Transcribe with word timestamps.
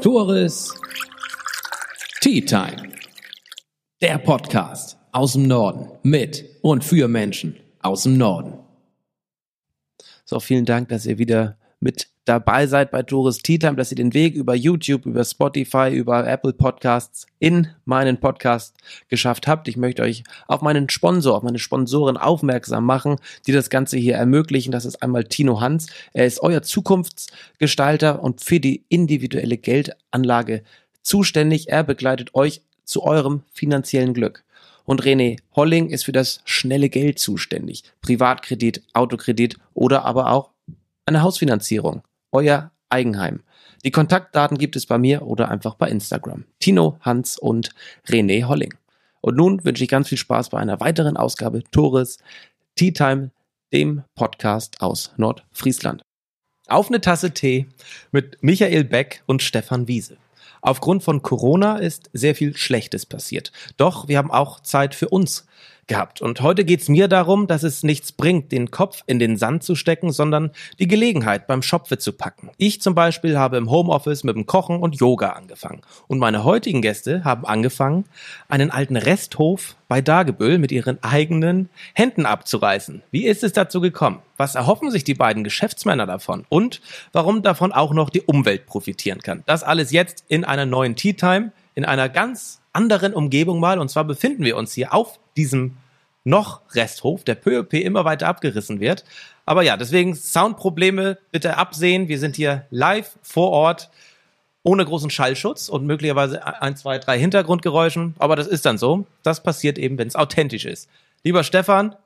Tores 0.00 0.74
Tea 2.20 2.40
Time. 2.40 2.92
Der 4.00 4.18
Podcast 4.18 4.96
aus 5.12 5.34
dem 5.34 5.46
Norden 5.46 5.90
mit 6.02 6.44
und 6.62 6.84
für 6.84 7.08
Menschen 7.08 7.56
aus 7.80 8.04
dem 8.04 8.16
Norden. 8.16 8.58
So, 10.24 10.40
vielen 10.40 10.64
Dank, 10.64 10.88
dass 10.88 11.06
ihr 11.06 11.18
wieder 11.18 11.58
mit 11.80 12.09
dabei 12.24 12.66
seid 12.66 12.90
bei 12.90 13.02
Tourist 13.02 13.44
Tea 13.44 13.58
Time, 13.58 13.76
dass 13.76 13.90
ihr 13.90 13.96
den 13.96 14.14
Weg 14.14 14.34
über 14.34 14.54
YouTube, 14.54 15.06
über 15.06 15.24
Spotify, 15.24 15.90
über 15.90 16.26
Apple 16.26 16.52
Podcasts 16.52 17.26
in 17.38 17.68
meinen 17.84 18.20
Podcast 18.20 18.76
geschafft 19.08 19.48
habt. 19.48 19.68
Ich 19.68 19.76
möchte 19.76 20.02
euch 20.02 20.22
auf 20.46 20.62
meinen 20.62 20.88
Sponsor, 20.88 21.36
auf 21.36 21.42
meine 21.42 21.58
Sponsoren 21.58 22.16
aufmerksam 22.16 22.84
machen, 22.84 23.16
die 23.46 23.52
das 23.52 23.70
Ganze 23.70 23.96
hier 23.96 24.16
ermöglichen. 24.16 24.70
Das 24.70 24.84
ist 24.84 25.02
einmal 25.02 25.24
Tino 25.24 25.60
Hans. 25.60 25.88
Er 26.12 26.26
ist 26.26 26.42
euer 26.42 26.62
Zukunftsgestalter 26.62 28.22
und 28.22 28.42
für 28.42 28.60
die 28.60 28.84
individuelle 28.88 29.56
Geldanlage 29.56 30.62
zuständig. 31.02 31.68
Er 31.68 31.82
begleitet 31.82 32.34
euch 32.34 32.62
zu 32.84 33.02
eurem 33.02 33.42
finanziellen 33.52 34.14
Glück. 34.14 34.44
Und 34.84 35.02
René 35.02 35.38
Holling 35.54 35.88
ist 35.88 36.04
für 36.04 36.12
das 36.12 36.40
schnelle 36.44 36.88
Geld 36.88 37.18
zuständig. 37.18 37.84
Privatkredit, 38.02 38.82
Autokredit 38.92 39.56
oder 39.74 40.04
aber 40.04 40.32
auch 40.32 40.50
eine 41.06 41.22
Hausfinanzierung 41.22 42.02
euer 42.32 42.70
Eigenheim. 42.88 43.42
Die 43.84 43.90
Kontaktdaten 43.90 44.58
gibt 44.58 44.76
es 44.76 44.86
bei 44.86 44.98
mir 44.98 45.22
oder 45.22 45.48
einfach 45.50 45.74
bei 45.74 45.88
Instagram. 45.88 46.44
Tino, 46.58 46.98
Hans 47.00 47.38
und 47.38 47.70
René 48.06 48.44
Holling. 48.44 48.74
Und 49.20 49.36
nun 49.36 49.64
wünsche 49.64 49.84
ich 49.84 49.90
ganz 49.90 50.08
viel 50.08 50.18
Spaß 50.18 50.50
bei 50.50 50.58
einer 50.58 50.80
weiteren 50.80 51.16
Ausgabe 51.16 51.62
Tores 51.70 52.18
Tea 52.74 52.92
Time, 52.92 53.30
dem 53.72 54.02
Podcast 54.14 54.80
aus 54.80 55.12
Nordfriesland. 55.16 56.02
Auf 56.66 56.88
eine 56.88 57.00
Tasse 57.00 57.32
Tee 57.32 57.66
mit 58.12 58.42
Michael 58.42 58.84
Beck 58.84 59.22
und 59.26 59.42
Stefan 59.42 59.88
Wiese. 59.88 60.16
Aufgrund 60.62 61.02
von 61.02 61.22
Corona 61.22 61.78
ist 61.78 62.10
sehr 62.12 62.34
viel 62.34 62.56
Schlechtes 62.56 63.06
passiert. 63.06 63.50
Doch 63.76 64.08
wir 64.08 64.18
haben 64.18 64.30
auch 64.30 64.60
Zeit 64.60 64.94
für 64.94 65.08
uns 65.08 65.46
gehabt. 65.90 66.22
Und 66.22 66.40
heute 66.40 66.64
geht's 66.64 66.88
mir 66.88 67.08
darum, 67.08 67.48
dass 67.48 67.64
es 67.64 67.82
nichts 67.82 68.12
bringt, 68.12 68.52
den 68.52 68.70
Kopf 68.70 69.02
in 69.06 69.18
den 69.18 69.36
Sand 69.36 69.64
zu 69.64 69.74
stecken, 69.74 70.12
sondern 70.12 70.52
die 70.78 70.86
Gelegenheit 70.86 71.48
beim 71.48 71.62
Schopfe 71.62 71.98
zu 71.98 72.12
packen. 72.12 72.50
Ich 72.58 72.80
zum 72.80 72.94
Beispiel 72.94 73.36
habe 73.36 73.56
im 73.56 73.68
Homeoffice 73.68 74.22
mit 74.22 74.36
dem 74.36 74.46
Kochen 74.46 74.78
und 74.78 74.94
Yoga 75.00 75.30
angefangen. 75.30 75.82
Und 76.06 76.20
meine 76.20 76.44
heutigen 76.44 76.80
Gäste 76.80 77.24
haben 77.24 77.44
angefangen, 77.44 78.04
einen 78.48 78.70
alten 78.70 78.96
Resthof 78.96 79.74
bei 79.88 80.00
Dagebüll 80.00 80.58
mit 80.58 80.70
ihren 80.70 81.02
eigenen 81.02 81.68
Händen 81.94 82.24
abzureißen. 82.24 83.02
Wie 83.10 83.26
ist 83.26 83.42
es 83.42 83.52
dazu 83.52 83.80
gekommen? 83.80 84.20
Was 84.36 84.54
erhoffen 84.54 84.92
sich 84.92 85.02
die 85.02 85.14
beiden 85.14 85.42
Geschäftsmänner 85.42 86.06
davon? 86.06 86.46
Und 86.48 86.80
warum 87.12 87.42
davon 87.42 87.72
auch 87.72 87.92
noch 87.92 88.10
die 88.10 88.22
Umwelt 88.22 88.66
profitieren 88.66 89.22
kann? 89.22 89.42
Das 89.46 89.64
alles 89.64 89.90
jetzt 89.90 90.24
in 90.28 90.44
einer 90.44 90.66
neuen 90.66 90.94
Tea 90.94 91.14
Time, 91.14 91.50
in 91.74 91.84
einer 91.84 92.08
ganz 92.08 92.59
anderen 92.72 93.14
Umgebung 93.14 93.60
mal. 93.60 93.78
Und 93.78 93.90
zwar 93.90 94.04
befinden 94.04 94.44
wir 94.44 94.56
uns 94.56 94.72
hier 94.72 94.94
auf 94.94 95.18
diesem 95.36 95.76
noch 96.24 96.60
Resthof, 96.74 97.24
der 97.24 97.34
peu 97.34 97.62
peu 97.62 97.78
immer 97.78 98.04
weiter 98.04 98.28
abgerissen 98.28 98.80
wird. 98.80 99.04
Aber 99.46 99.62
ja, 99.62 99.76
deswegen 99.76 100.14
Soundprobleme 100.14 101.18
bitte 101.32 101.56
absehen. 101.56 102.08
Wir 102.08 102.18
sind 102.18 102.36
hier 102.36 102.66
live 102.70 103.18
vor 103.22 103.50
Ort 103.50 103.90
ohne 104.62 104.84
großen 104.84 105.10
Schallschutz 105.10 105.68
und 105.68 105.86
möglicherweise 105.86 106.44
ein, 106.44 106.76
zwei, 106.76 106.98
drei 106.98 107.18
Hintergrundgeräuschen. 107.18 108.14
Aber 108.18 108.36
das 108.36 108.46
ist 108.46 108.66
dann 108.66 108.78
so. 108.78 109.06
Das 109.22 109.42
passiert 109.42 109.78
eben, 109.78 109.96
wenn 109.98 110.08
es 110.08 110.16
authentisch 110.16 110.66
ist. 110.66 110.88
Lieber 111.24 111.44
Stefan, 111.44 111.96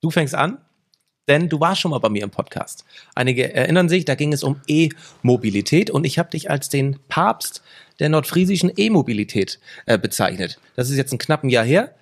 du 0.00 0.10
fängst 0.10 0.34
an, 0.34 0.58
denn 1.28 1.48
du 1.48 1.60
warst 1.60 1.80
schon 1.80 1.90
mal 1.90 1.98
bei 1.98 2.08
mir 2.08 2.22
im 2.22 2.30
Podcast. 2.30 2.84
Einige 3.14 3.52
erinnern 3.52 3.88
sich, 3.88 4.04
da 4.04 4.14
ging 4.14 4.32
es 4.32 4.42
um 4.42 4.60
E-Mobilität 4.66 5.90
und 5.90 6.04
ich 6.04 6.18
habe 6.18 6.30
dich 6.30 6.50
als 6.50 6.68
den 6.68 6.98
Papst 7.08 7.62
der 7.98 8.08
nordfriesischen 8.08 8.72
E-Mobilität 8.76 9.60
äh, 9.86 9.98
bezeichnet. 9.98 10.58
Das 10.76 10.90
ist 10.90 10.96
jetzt 10.96 11.12
ein 11.12 11.18
knappen 11.18 11.48
Jahr 11.48 11.64
her. 11.64 11.94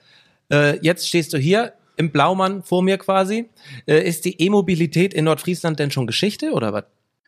Äh, 0.51 0.79
jetzt 0.81 1.09
stehst 1.09 1.33
du 1.33 1.39
hier 1.39 1.75
im 1.97 2.11
Blaumann 2.11 2.63
vor 2.63 2.83
mir 2.83 2.99
quasi. 2.99 3.49
Äh, 3.87 4.07
ist 4.07 4.25
die 4.25 4.41
E-Mobilität 4.41 5.15
in 5.15 5.27
Nordfriesland 5.27 5.79
denn 5.79 5.91
schon 5.91 6.07
Geschichte 6.07 6.53
oder 6.53 6.73
was? 6.73 6.85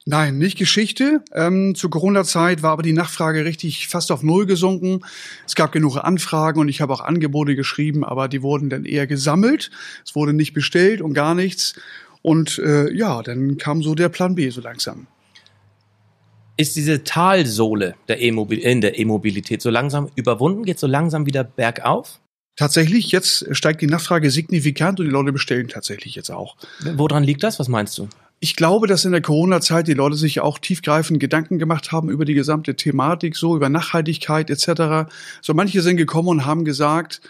Nein, 0.07 0.37
nicht 0.37 0.59
Geschichte. 0.59 1.23
Ähm, 1.33 1.75
zur 1.75 1.89
Corona-Zeit 1.89 2.63
war 2.63 2.73
aber 2.73 2.83
die 2.83 2.93
Nachfrage 2.93 3.47
richtig 3.47 3.89
fast 3.89 4.13
auf 4.13 4.23
Null 4.23 4.45
gesunken. 4.45 5.01
Es 5.47 5.55
gab 5.55 5.73
genug 5.73 5.97
Anfragen 5.97 6.61
und 6.61 6.69
ich 6.69 6.83
habe 6.83 6.93
auch 6.93 7.01
Angebote 7.01 7.57
geschrieben, 7.57 8.05
aber 8.05 8.29
die 8.29 8.43
wurden 8.43 8.69
dann 8.69 8.85
eher 8.85 9.07
gesammelt. 9.07 9.71
Es 10.05 10.15
wurde 10.15 10.35
nicht 10.35 10.53
bestellt 10.53 11.01
und 11.01 11.15
gar 11.15 11.35
nichts. 11.35 11.75
Und 12.21 12.59
äh, 12.59 12.93
ja, 12.93 13.23
dann 13.23 13.57
kam 13.57 13.83
so 13.83 13.95
der 13.95 14.11
Plan 14.11 14.35
B 14.35 14.51
so 14.51 14.61
langsam. 14.61 15.07
Ist 16.59 16.77
diese 16.77 17.03
Talsohle 17.03 17.95
der 18.07 18.21
e 18.21 18.29
in 18.29 18.81
der 18.83 18.99
E-Mobilität 18.99 19.63
so 19.63 19.71
langsam 19.71 20.11
überwunden? 20.17 20.65
Geht 20.65 20.79
so 20.79 20.87
langsam 20.87 21.25
wieder 21.25 21.45
bergauf? 21.45 22.21
Tatsächlich, 22.57 23.11
jetzt 23.11 23.47
steigt 23.57 23.81
die 23.81 23.89
Nachfrage 23.89 24.31
signifikant 24.31 25.01
und 25.01 25.07
die 25.07 25.13
Leute 25.13 25.33
bestellen 25.33 25.69
tatsächlich 25.69 26.15
jetzt 26.15 26.31
auch. 26.31 26.57
Woran 26.95 27.25
liegt 27.25 27.43
das? 27.43 27.59
Was 27.59 27.69
meinst 27.69 27.99
du? 27.99 28.09
Ich 28.45 28.57
glaube, 28.57 28.87
dass 28.87 29.07
in 29.07 29.13
der 29.13 29.23
Corona-Zeit 29.23 29.89
die 29.89 29.95
Leute 29.95 30.17
sich 30.17 30.41
auch 30.41 30.59
tiefgreifend 30.59 31.19
Gedanken 31.19 31.59
gemacht 31.59 31.93
haben 31.93 32.11
über 32.11 32.27
die 32.27 32.35
gesamte 32.35 32.77
Thematik, 32.77 33.37
so 33.37 33.57
über 33.57 33.71
Nachhaltigkeit 33.71 34.51
etc. 34.51 35.11
So 35.41 35.55
manche 35.55 35.81
sind 35.81 35.97
gekommen 35.97 36.29
und 36.29 36.45
haben 36.45 36.67
gesagt, 36.67 37.23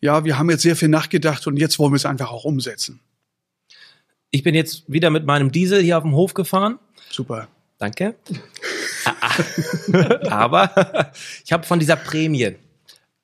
ja, 0.00 0.24
wir 0.24 0.38
haben 0.38 0.48
jetzt 0.48 0.62
sehr 0.62 0.74
viel 0.74 0.88
nachgedacht 0.88 1.46
und 1.46 1.58
jetzt 1.58 1.78
wollen 1.78 1.92
wir 1.92 1.96
es 1.96 2.06
einfach 2.06 2.32
auch 2.32 2.44
umsetzen. 2.44 3.00
Ich 4.30 4.42
bin 4.44 4.54
jetzt 4.54 4.90
wieder 4.90 5.10
mit 5.10 5.26
meinem 5.26 5.52
Diesel 5.52 5.82
hier 5.82 5.98
auf 5.98 6.04
dem 6.04 6.14
Hof 6.14 6.32
gefahren. 6.32 6.78
Super. 7.10 7.48
Danke. 7.76 8.14
Aber 10.30 11.12
ich 11.44 11.52
habe 11.52 11.66
von 11.66 11.80
dieser 11.80 11.96
Prämie 11.96 12.56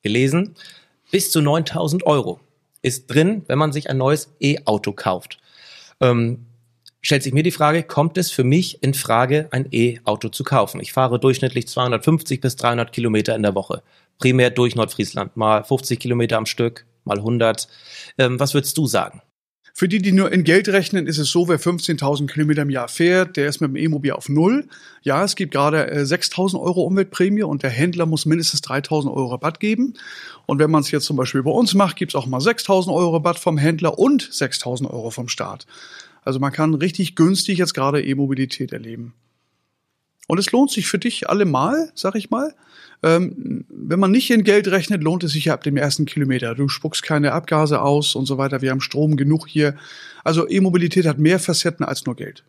gelesen 0.03 0.55
bis 1.11 1.31
zu 1.31 1.41
9000 1.41 2.05
Euro 2.05 2.41
ist 2.83 3.07
drin, 3.07 3.43
wenn 3.47 3.57
man 3.57 3.73
sich 3.73 3.89
ein 3.89 3.97
neues 3.97 4.35
E-Auto 4.39 4.93
kauft. 4.93 5.39
Ähm, 6.03 6.45
stellt 7.01 7.23
sich 7.23 7.33
mir 7.33 7.43
die 7.43 7.51
Frage, 7.51 7.83
kommt 7.83 8.19
es 8.19 8.31
für 8.31 8.45
mich 8.45 8.83
in 8.83 8.95
Frage, 8.95 9.49
ein 9.51 9.67
E-Auto 9.73 10.29
zu 10.29 10.45
kaufen? 10.45 10.81
Ich 10.81 10.93
fahre 10.93 11.19
durchschnittlich 11.19 11.69
250 11.69 12.41
bis 12.41 12.57
300 12.57 12.93
Kilometer 12.93 13.35
in 13.35 13.43
der 13.43 13.55
Woche, 13.55 13.83
primär 14.19 14.51
durch 14.51 14.75
Nordfriesland, 14.75 15.37
mal 15.37 15.65
50 15.65 15.99
Kilometer 15.99 16.37
am 16.39 16.47
Stück, 16.47 16.87
mal 17.05 17.19
100. 17.19 17.69
Ähm, 18.19 18.41
was 18.41 18.55
würdest 18.55 18.77
du 18.79 18.87
sagen? 18.87 19.23
Für 19.79 19.87
die, 19.87 20.03
die 20.03 20.11
nur 20.11 20.33
in 20.33 20.43
Geld 20.43 20.69
rechnen, 20.71 21.07
ist 21.07 21.19
es 21.19 21.31
so, 21.31 21.47
wer 21.47 21.61
15.000 21.61 22.27
Kilometer 22.27 22.63
im 22.63 22.71
Jahr 22.71 22.89
fährt, 22.89 23.37
der 23.37 23.49
ist 23.49 23.61
mit 23.61 23.71
dem 23.71 23.77
E-Mobil 23.77 24.11
auf 24.11 24.29
Null. 24.29 24.67
Ja, 25.03 25.23
es 25.23 25.37
gibt 25.37 25.53
gerade 25.53 25.89
äh, 25.89 26.01
6.000 26.01 26.61
Euro 26.61 26.83
Umweltprämie 26.83 27.45
und 27.45 27.63
der 27.63 27.71
Händler 27.71 28.05
muss 28.05 28.27
mindestens 28.27 28.61
3.000 28.65 29.07
Euro 29.07 29.27
Rabatt 29.27 29.61
geben. 29.61 29.95
Und 30.47 30.59
wenn 30.59 30.73
man 30.73 30.81
es 30.81 30.91
jetzt 30.91 31.05
zum 31.05 31.17
Beispiel 31.17 31.45
bei 31.45 31.53
uns 31.53 31.75
macht, 31.75 31.95
gibt 31.95 32.11
es 32.11 32.17
auch 32.17 32.27
mal 32.27 32.41
6.000 32.41 32.93
Euro 32.93 33.13
Rabatt 33.13 33.39
vom 33.39 33.57
Händler 33.57 34.01
und 34.01 34.25
6.000 34.25 34.91
Euro 34.91 35.11
vom 35.11 35.29
Staat. 35.29 35.65
Also 36.25 36.39
man 36.39 36.53
kann 36.53 36.75
richtig 36.75 37.17
günstig 37.17 37.59
jetzt 37.59 37.75
gerade 37.75 38.05
E-Mobilität 38.05 38.73
erleben. 38.73 39.15
Und 40.29 40.39
es 40.39 40.53
lohnt 40.53 40.71
sich 40.71 40.87
für 40.87 40.99
dich 40.99 41.29
allemal, 41.29 41.91
sag 41.95 42.15
ich 42.15 42.31
mal. 42.31 42.55
Ähm, 43.03 43.65
wenn 43.69 43.99
man 43.99 44.11
nicht 44.11 44.31
in 44.31 44.45
Geld 44.45 44.69
rechnet, 44.69 45.03
lohnt 45.03 45.25
es 45.25 45.33
sich 45.33 45.47
ja 45.47 45.55
ab 45.55 45.63
dem 45.63 45.77
ersten 45.77 46.05
Kilometer. 46.05 46.55
Du 46.55 46.69
spuckst 46.69 47.03
keine 47.03 47.33
Abgase 47.33 47.81
aus 47.81 48.15
und 48.15 48.27
so 48.27 48.37
weiter. 48.37 48.61
Wir 48.61 48.71
haben 48.71 48.83
Strom 48.83 49.17
genug 49.17 49.49
hier. 49.49 49.75
Also 50.25 50.49
E-Mobilität 50.49 51.07
hat 51.07 51.19
mehr 51.19 51.39
Facetten 51.39 51.85
als 51.85 52.05
nur 52.05 52.15
Geld. 52.15 52.45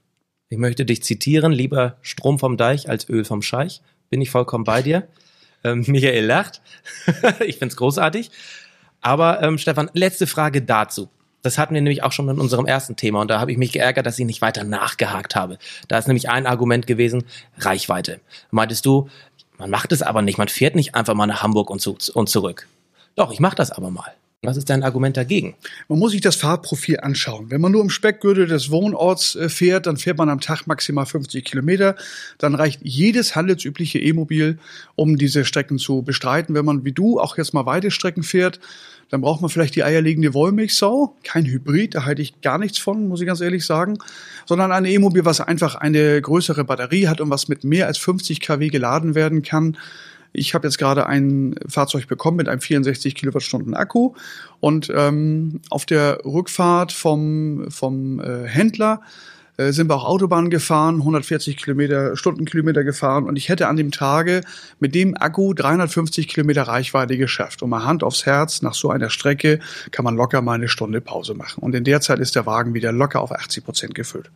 Ich 0.49 0.57
möchte 0.57 0.83
dich 0.83 1.03
zitieren, 1.03 1.51
lieber 1.51 1.97
Strom 2.01 2.37
vom 2.37 2.57
Deich 2.57 2.89
als 2.89 3.07
Öl 3.07 3.23
vom 3.23 3.41
Scheich. 3.41 3.81
Bin 4.09 4.19
ich 4.21 4.29
vollkommen 4.29 4.63
bei 4.63 4.81
dir. 4.81 5.07
Ähm, 5.61 5.83
Michael 5.87 6.23
lacht. 6.23 6.61
ich 7.45 7.57
find's 7.57 7.75
großartig. 7.75 8.31
Aber 9.01 9.43
ähm, 9.43 9.57
Stefan, 9.57 9.91
letzte 9.93 10.25
Frage 10.25 10.61
dazu. 10.61 11.09
Das 11.41 11.57
hatten 11.57 11.73
wir 11.73 11.81
nämlich 11.81 12.03
auch 12.03 12.11
schon 12.11 12.29
in 12.29 12.39
unserem 12.39 12.65
ersten 12.65 12.95
Thema 12.95 13.21
und 13.21 13.29
da 13.29 13.39
habe 13.39 13.51
ich 13.51 13.57
mich 13.57 13.71
geärgert, 13.71 14.05
dass 14.05 14.19
ich 14.19 14.25
nicht 14.25 14.41
weiter 14.41 14.63
nachgehakt 14.63 15.35
habe. 15.35 15.57
Da 15.87 15.97
ist 15.97 16.07
nämlich 16.07 16.29
ein 16.29 16.45
Argument 16.45 16.87
gewesen, 16.87 17.23
Reichweite. 17.57 18.19
Meintest 18.51 18.85
du, 18.85 19.09
man 19.57 19.69
macht 19.69 19.91
es 19.91 20.01
aber 20.01 20.21
nicht, 20.21 20.37
man 20.37 20.47
fährt 20.47 20.75
nicht 20.75 20.95
einfach 20.95 21.13
mal 21.13 21.27
nach 21.27 21.43
Hamburg 21.43 21.69
und, 21.69 21.79
zu, 21.79 21.97
und 22.13 22.29
zurück. 22.29 22.67
Doch, 23.15 23.31
ich 23.31 23.39
mache 23.39 23.55
das 23.55 23.71
aber 23.71 23.91
mal. 23.91 24.13
Was 24.41 24.55
ist 24.55 24.69
dein 24.69 24.83
Argument 24.83 25.17
dagegen? 25.17 25.55
Man 25.89 25.99
muss 25.99 26.13
sich 26.13 26.21
das 26.21 26.37
Fahrprofil 26.37 27.01
anschauen. 27.01 27.51
Wenn 27.51 27.59
man 27.59 27.73
nur 27.73 27.81
im 27.81 27.89
Speckgürtel 27.89 28.47
des 28.47 28.71
Wohnorts 28.71 29.35
äh, 29.35 29.49
fährt, 29.49 29.85
dann 29.85 29.97
fährt 29.97 30.17
man 30.17 30.29
am 30.29 30.39
Tag 30.39 30.65
maximal 30.65 31.05
50 31.05 31.43
Kilometer. 31.43 31.97
Dann 32.37 32.55
reicht 32.55 32.79
jedes 32.81 33.35
handelsübliche 33.35 33.99
E-Mobil, 33.99 34.57
um 34.95 35.17
diese 35.17 35.43
Strecken 35.43 35.77
zu 35.77 36.03
bestreiten. 36.03 36.55
Wenn 36.55 36.63
man 36.63 36.85
wie 36.85 36.93
du 36.93 37.19
auch 37.19 37.37
jetzt 37.37 37.53
mal 37.53 37.65
weite 37.65 37.91
Strecken 37.91 38.23
fährt, 38.23 38.61
dann 39.09 39.21
braucht 39.21 39.41
man 39.41 39.49
vielleicht 39.49 39.75
die 39.75 39.83
eierlegende 39.83 40.33
Wollmilchsau. 40.33 41.15
Kein 41.23 41.45
Hybrid, 41.45 41.95
da 41.95 42.05
halte 42.05 42.21
ich 42.21 42.41
gar 42.41 42.57
nichts 42.57 42.77
von, 42.77 43.07
muss 43.07 43.21
ich 43.21 43.27
ganz 43.27 43.41
ehrlich 43.41 43.65
sagen. 43.65 43.97
Sondern 44.45 44.71
ein 44.71 44.85
E-Mobil, 44.85 45.25
was 45.25 45.41
einfach 45.41 45.75
eine 45.75 46.21
größere 46.21 46.63
Batterie 46.63 47.07
hat 47.07 47.19
und 47.19 47.29
was 47.29 47.47
mit 47.47 47.63
mehr 47.63 47.87
als 47.87 47.97
50 47.97 48.39
kW 48.39 48.67
geladen 48.69 49.15
werden 49.15 49.41
kann. 49.41 49.77
Ich 50.31 50.53
habe 50.53 50.67
jetzt 50.67 50.77
gerade 50.77 51.07
ein 51.07 51.55
Fahrzeug 51.67 52.07
bekommen 52.07 52.37
mit 52.37 52.47
einem 52.47 52.61
64 52.61 53.15
Kilowattstunden 53.15 53.73
Akku 53.73 54.13
und 54.59 54.91
ähm, 54.95 55.61
auf 55.71 55.87
der 55.87 56.23
Rückfahrt 56.23 56.91
vom, 56.91 57.65
vom 57.71 58.19
äh, 58.19 58.47
Händler 58.47 59.01
äh, 59.59 59.73
sind 59.73 59.89
wir 59.89 59.95
auch 59.95 60.05
Autobahn 60.05 60.49
gefahren, 60.49 60.95
140 60.99 61.57
Kilometer, 61.57 62.15
Stundenkilometer 62.15 62.85
gefahren 62.85 63.25
und 63.25 63.35
ich 63.35 63.49
hätte 63.49 63.67
an 63.67 63.75
dem 63.75 63.91
Tage 63.91 64.41
mit 64.79 64.95
dem 64.95 65.17
Akku 65.19 65.53
350 65.53 66.29
Kilometer 66.29 66.63
Reichweite 66.63 67.17
geschafft. 67.17 67.61
Und 67.61 67.69
mal 67.69 67.83
Hand 67.83 68.01
aufs 68.01 68.25
Herz, 68.25 68.61
nach 68.61 68.73
so 68.73 68.89
einer 68.89 69.09
Strecke 69.09 69.59
kann 69.91 70.05
man 70.05 70.15
locker 70.15 70.41
mal 70.41 70.53
eine 70.53 70.69
Stunde 70.69 71.01
Pause 71.01 71.33
machen. 71.33 71.61
Und 71.61 71.75
in 71.75 71.83
der 71.83 71.99
Zeit 71.99 72.19
ist 72.19 72.37
der 72.37 72.45
Wagen 72.45 72.73
wieder 72.73 72.93
locker 72.93 73.19
auf 73.21 73.33
80 73.33 73.65
Prozent 73.65 73.95
gefüllt. 73.95 74.31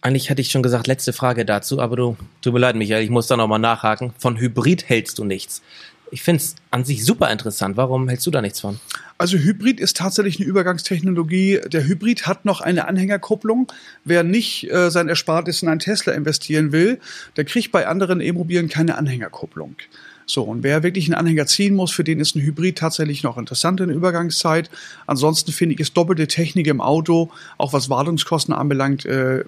Eigentlich 0.00 0.30
hätte 0.30 0.40
ich 0.40 0.50
schon 0.50 0.62
gesagt, 0.62 0.86
letzte 0.86 1.12
Frage 1.12 1.44
dazu, 1.44 1.80
aber 1.80 1.96
du, 1.96 2.16
tut 2.40 2.54
mir 2.54 2.60
leid, 2.60 2.76
Michael, 2.76 3.04
ich 3.04 3.10
muss 3.10 3.26
da 3.26 3.36
nochmal 3.36 3.58
nachhaken. 3.58 4.14
Von 4.16 4.38
Hybrid 4.38 4.88
hältst 4.88 5.18
du 5.18 5.24
nichts. 5.24 5.60
Ich 6.10 6.22
finde 6.22 6.42
es 6.42 6.54
an 6.70 6.84
sich 6.84 7.04
super 7.04 7.30
interessant. 7.30 7.76
Warum 7.76 8.08
hältst 8.08 8.26
du 8.26 8.30
da 8.30 8.40
nichts 8.40 8.60
von? 8.60 8.80
Also 9.18 9.36
Hybrid 9.36 9.80
ist 9.80 9.96
tatsächlich 9.96 10.38
eine 10.38 10.48
Übergangstechnologie. 10.48 11.60
Der 11.66 11.86
Hybrid 11.86 12.26
hat 12.26 12.44
noch 12.44 12.60
eine 12.60 12.86
Anhängerkupplung. 12.86 13.70
Wer 14.04 14.22
nicht 14.22 14.70
äh, 14.70 14.90
sein 14.90 15.08
Erspartes 15.08 15.62
in 15.62 15.68
einen 15.68 15.80
Tesla 15.80 16.12
investieren 16.12 16.72
will, 16.72 17.00
der 17.36 17.44
kriegt 17.44 17.72
bei 17.72 17.86
anderen 17.86 18.20
E-Mobilen 18.20 18.68
keine 18.68 18.96
Anhängerkupplung. 18.96 19.76
So, 20.24 20.42
und 20.42 20.62
wer 20.62 20.82
wirklich 20.82 21.06
einen 21.06 21.14
Anhänger 21.14 21.46
ziehen 21.46 21.74
muss, 21.74 21.90
für 21.90 22.04
den 22.04 22.20
ist 22.20 22.36
ein 22.36 22.42
Hybrid 22.42 22.76
tatsächlich 22.76 23.22
noch 23.22 23.38
interessant 23.38 23.80
in 23.80 23.88
der 23.88 23.96
Übergangszeit. 23.96 24.70
Ansonsten 25.06 25.52
finde 25.52 25.74
ich 25.74 25.80
es 25.80 25.94
doppelte 25.94 26.28
Technik 26.28 26.66
im 26.66 26.82
Auto, 26.82 27.30
auch 27.56 27.72
was 27.72 27.88
Wartungskosten 27.88 28.52
anbelangt, 28.52 29.06
äh, 29.06 29.44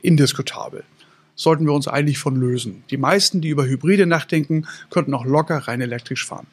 indiskutabel. 0.00 0.84
Sollten 1.40 1.64
wir 1.64 1.72
uns 1.72 1.88
eigentlich 1.88 2.18
von 2.18 2.36
lösen. 2.36 2.84
Die 2.90 2.98
meisten, 2.98 3.40
die 3.40 3.48
über 3.48 3.64
Hybride 3.64 4.04
nachdenken, 4.04 4.66
könnten 4.90 5.14
auch 5.14 5.24
locker 5.24 5.56
rein 5.56 5.80
elektrisch 5.80 6.26
fahren. 6.26 6.46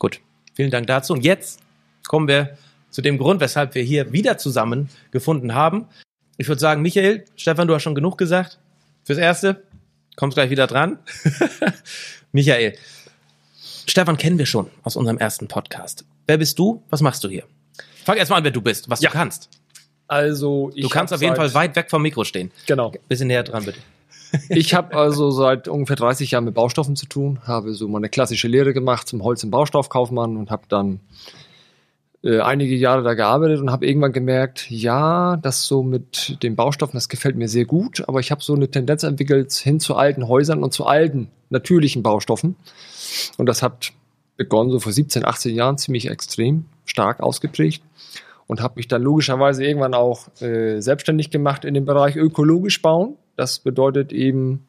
Gut, 0.00 0.18
vielen 0.54 0.72
Dank 0.72 0.88
dazu. 0.88 1.12
Und 1.12 1.24
jetzt 1.24 1.60
kommen 2.08 2.26
wir 2.26 2.58
zu 2.90 3.02
dem 3.02 3.18
Grund, 3.18 3.40
weshalb 3.40 3.76
wir 3.76 3.84
hier 3.84 4.12
wieder 4.12 4.36
zusammen 4.36 4.88
gefunden 5.12 5.54
haben. 5.54 5.86
Ich 6.38 6.48
würde 6.48 6.60
sagen, 6.60 6.82
Michael, 6.82 7.24
Stefan, 7.36 7.68
du 7.68 7.74
hast 7.76 7.84
schon 7.84 7.94
genug 7.94 8.18
gesagt. 8.18 8.58
Fürs 9.04 9.20
Erste, 9.20 9.62
kommst 10.16 10.34
gleich 10.34 10.50
wieder 10.50 10.66
dran. 10.66 10.98
Michael, 12.32 12.76
Stefan 13.86 14.16
kennen 14.16 14.38
wir 14.38 14.46
schon 14.46 14.70
aus 14.82 14.96
unserem 14.96 15.18
ersten 15.18 15.46
Podcast. 15.46 16.04
Wer 16.26 16.38
bist 16.38 16.58
du? 16.58 16.82
Was 16.90 17.00
machst 17.00 17.22
du 17.22 17.28
hier? 17.28 17.44
Fang 18.04 18.16
erst 18.16 18.30
mal 18.32 18.38
an, 18.38 18.44
wer 18.44 18.50
du 18.50 18.60
bist, 18.60 18.90
was 18.90 19.00
Ja. 19.02 19.10
du 19.10 19.14
kannst. 19.16 19.48
Also 20.08 20.70
ich 20.74 20.82
Du 20.82 20.88
kannst 20.88 21.12
auf 21.12 21.22
jeden 21.22 21.36
seit, 21.36 21.52
Fall 21.52 21.54
weit 21.54 21.76
weg 21.76 21.90
vom 21.90 22.02
Mikro 22.02 22.24
stehen. 22.24 22.50
Genau. 22.66 22.92
Bisschen 23.08 23.28
näher 23.28 23.42
dran, 23.42 23.64
bitte. 23.64 23.78
Ich 24.48 24.72
habe 24.72 24.96
also 24.96 25.30
seit 25.30 25.68
ungefähr 25.68 25.96
30 25.96 26.30
Jahren 26.30 26.44
mit 26.44 26.54
Baustoffen 26.54 26.96
zu 26.96 27.04
tun, 27.04 27.40
habe 27.46 27.74
so 27.74 27.86
meine 27.86 28.08
klassische 28.08 28.48
Lehre 28.48 28.72
gemacht 28.72 29.06
zum 29.06 29.22
Holz- 29.22 29.44
und 29.44 29.50
Baustoffkaufmann 29.50 30.38
und 30.38 30.50
habe 30.50 30.62
dann 30.68 31.00
äh, 32.24 32.40
einige 32.40 32.74
Jahre 32.74 33.02
da 33.02 33.14
gearbeitet 33.14 33.60
und 33.60 33.70
habe 33.70 33.86
irgendwann 33.86 34.12
gemerkt, 34.12 34.70
ja, 34.70 35.36
das 35.36 35.66
so 35.66 35.82
mit 35.82 36.42
den 36.42 36.56
Baustoffen, 36.56 36.94
das 36.96 37.08
gefällt 37.08 37.36
mir 37.36 37.48
sehr 37.48 37.64
gut, 37.64 38.08
aber 38.08 38.20
ich 38.20 38.30
habe 38.30 38.42
so 38.42 38.54
eine 38.54 38.70
Tendenz 38.70 39.02
entwickelt 39.02 39.52
hin 39.52 39.80
zu 39.80 39.96
alten 39.96 40.28
Häusern 40.28 40.62
und 40.62 40.72
zu 40.72 40.86
alten 40.86 41.28
natürlichen 41.50 42.02
Baustoffen. 42.02 42.56
Und 43.36 43.46
das 43.46 43.62
hat 43.62 43.92
begonnen 44.36 44.70
so 44.70 44.80
vor 44.80 44.92
17, 44.92 45.24
18 45.24 45.54
Jahren 45.54 45.78
ziemlich 45.78 46.08
extrem 46.08 46.64
stark 46.86 47.20
ausgeprägt 47.20 47.82
und 48.52 48.60
habe 48.60 48.74
mich 48.76 48.86
dann 48.86 49.00
logischerweise 49.00 49.64
irgendwann 49.64 49.94
auch 49.94 50.28
äh, 50.42 50.78
selbstständig 50.80 51.30
gemacht 51.30 51.64
in 51.64 51.72
dem 51.72 51.86
Bereich 51.86 52.16
ökologisch 52.16 52.82
bauen. 52.82 53.16
Das 53.34 53.60
bedeutet 53.60 54.12
eben 54.12 54.66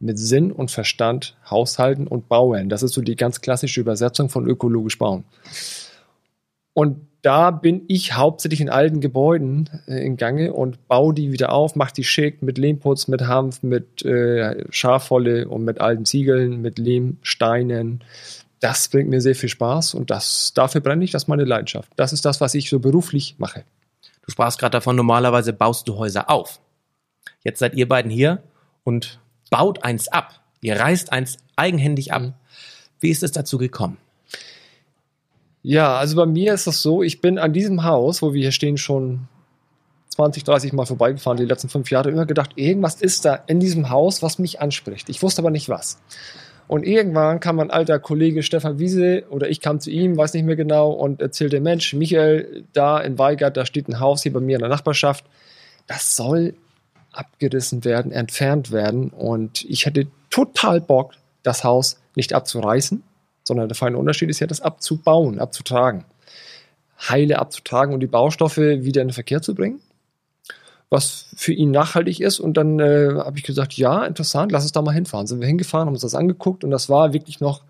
mit 0.00 0.18
Sinn 0.18 0.50
und 0.50 0.72
Verstand 0.72 1.36
haushalten 1.48 2.08
und 2.08 2.28
bauen. 2.28 2.68
Das 2.68 2.82
ist 2.82 2.94
so 2.94 3.00
die 3.00 3.14
ganz 3.14 3.40
klassische 3.40 3.80
Übersetzung 3.80 4.28
von 4.28 4.44
ökologisch 4.48 4.98
bauen. 4.98 5.22
Und 6.74 6.96
da 7.22 7.52
bin 7.52 7.84
ich 7.86 8.16
hauptsächlich 8.16 8.60
in 8.60 8.68
alten 8.68 9.00
Gebäuden 9.00 9.70
äh, 9.86 10.04
in 10.04 10.16
Gange 10.16 10.52
und 10.52 10.88
baue 10.88 11.14
die 11.14 11.30
wieder 11.30 11.52
auf, 11.52 11.76
mache 11.76 11.94
die 11.94 12.02
schick 12.02 12.42
mit 12.42 12.58
Lehmputz, 12.58 13.06
mit 13.06 13.28
Hanf, 13.28 13.62
mit 13.62 14.04
äh, 14.04 14.64
Schafwolle 14.70 15.46
und 15.46 15.64
mit 15.64 15.80
alten 15.80 16.04
Ziegeln, 16.04 16.60
mit 16.60 16.80
Lehmsteinen. 16.80 18.02
Das 18.62 18.86
bringt 18.86 19.10
mir 19.10 19.20
sehr 19.20 19.34
viel 19.34 19.48
Spaß 19.48 19.94
und 19.94 20.10
das, 20.10 20.52
dafür 20.54 20.80
brenne 20.80 21.04
ich, 21.04 21.10
das 21.10 21.24
ist 21.24 21.28
meine 21.28 21.42
Leidenschaft. 21.42 21.90
Das 21.96 22.12
ist 22.12 22.24
das, 22.24 22.40
was 22.40 22.54
ich 22.54 22.70
so 22.70 22.78
beruflich 22.78 23.34
mache. 23.38 23.64
Du 24.24 24.30
sprachst 24.30 24.60
gerade 24.60 24.70
davon, 24.70 24.94
normalerweise 24.94 25.52
baust 25.52 25.88
du 25.88 25.96
Häuser 25.96 26.30
auf. 26.30 26.60
Jetzt 27.42 27.58
seid 27.58 27.74
ihr 27.74 27.88
beiden 27.88 28.08
hier 28.08 28.40
und 28.84 29.18
baut 29.50 29.82
eins 29.82 30.06
ab. 30.06 30.40
Ihr 30.60 30.78
reißt 30.78 31.10
eins 31.10 31.38
eigenhändig 31.56 32.12
ab. 32.12 32.22
Mhm. 32.22 32.34
Wie 33.00 33.10
ist 33.10 33.24
es 33.24 33.32
dazu 33.32 33.58
gekommen? 33.58 33.96
Ja, 35.62 35.96
also 35.96 36.14
bei 36.14 36.26
mir 36.26 36.54
ist 36.54 36.68
das 36.68 36.82
so, 36.82 37.02
ich 37.02 37.20
bin 37.20 37.38
an 37.38 37.52
diesem 37.52 37.82
Haus, 37.82 38.22
wo 38.22 38.32
wir 38.32 38.42
hier 38.42 38.52
stehen, 38.52 38.78
schon 38.78 39.26
20, 40.10 40.44
30 40.44 40.72
Mal 40.72 40.86
vorbeigefahren, 40.86 41.36
die 41.36 41.46
letzten 41.46 41.68
fünf 41.68 41.90
Jahre, 41.90 42.10
immer 42.10 42.26
gedacht, 42.26 42.52
irgendwas 42.54 43.00
ist 43.00 43.24
da 43.24 43.34
in 43.34 43.58
diesem 43.58 43.90
Haus, 43.90 44.22
was 44.22 44.38
mich 44.38 44.60
anspricht. 44.60 45.08
Ich 45.08 45.20
wusste 45.20 45.42
aber 45.42 45.50
nicht 45.50 45.68
was. 45.68 45.98
Und 46.72 46.86
irgendwann 46.86 47.38
kam 47.38 47.56
mein 47.56 47.70
alter 47.70 47.98
Kollege 47.98 48.42
Stefan 48.42 48.78
Wiese 48.78 49.24
oder 49.28 49.50
ich 49.50 49.60
kam 49.60 49.78
zu 49.78 49.90
ihm, 49.90 50.16
weiß 50.16 50.32
nicht 50.32 50.46
mehr 50.46 50.56
genau, 50.56 50.90
und 50.90 51.20
erzählte, 51.20 51.60
Mensch, 51.60 51.92
Michael, 51.92 52.64
da 52.72 52.98
in 52.98 53.18
Weigert, 53.18 53.58
da 53.58 53.66
steht 53.66 53.88
ein 53.88 54.00
Haus 54.00 54.22
hier 54.22 54.32
bei 54.32 54.40
mir 54.40 54.56
in 54.56 54.60
der 54.60 54.70
Nachbarschaft. 54.70 55.26
Das 55.86 56.16
soll 56.16 56.54
abgerissen 57.12 57.84
werden, 57.84 58.10
entfernt 58.10 58.72
werden. 58.72 59.10
Und 59.10 59.66
ich 59.66 59.84
hätte 59.84 60.06
total 60.30 60.80
Bock, 60.80 61.12
das 61.42 61.62
Haus 61.62 62.00
nicht 62.14 62.32
abzureißen, 62.32 63.02
sondern 63.44 63.68
der 63.68 63.76
feine 63.76 63.98
Unterschied 63.98 64.30
ist 64.30 64.40
ja, 64.40 64.46
das 64.46 64.62
abzubauen, 64.62 65.40
abzutragen. 65.40 66.06
Heile 67.06 67.38
abzutragen 67.38 67.92
und 67.92 68.00
die 68.00 68.06
Baustoffe 68.06 68.56
wieder 68.56 69.02
in 69.02 69.08
den 69.08 69.12
Verkehr 69.12 69.42
zu 69.42 69.54
bringen, 69.54 69.82
was 70.92 71.28
für 71.34 71.52
ihn 71.52 71.70
nachhaltig 71.70 72.20
ist. 72.20 72.38
Und 72.38 72.56
dann 72.56 72.78
äh, 72.78 73.14
habe 73.16 73.38
ich 73.38 73.44
gesagt, 73.44 73.72
ja, 73.74 74.04
interessant, 74.04 74.52
lass 74.52 74.62
uns 74.62 74.72
da 74.72 74.82
mal 74.82 74.92
hinfahren. 74.92 75.26
Sind 75.26 75.40
wir 75.40 75.46
hingefahren, 75.48 75.86
haben 75.86 75.94
uns 75.94 76.02
das 76.02 76.14
angeguckt 76.14 76.64
und 76.64 76.70
das 76.70 76.88
war 76.88 77.12
wirklich 77.14 77.40
noch, 77.40 77.62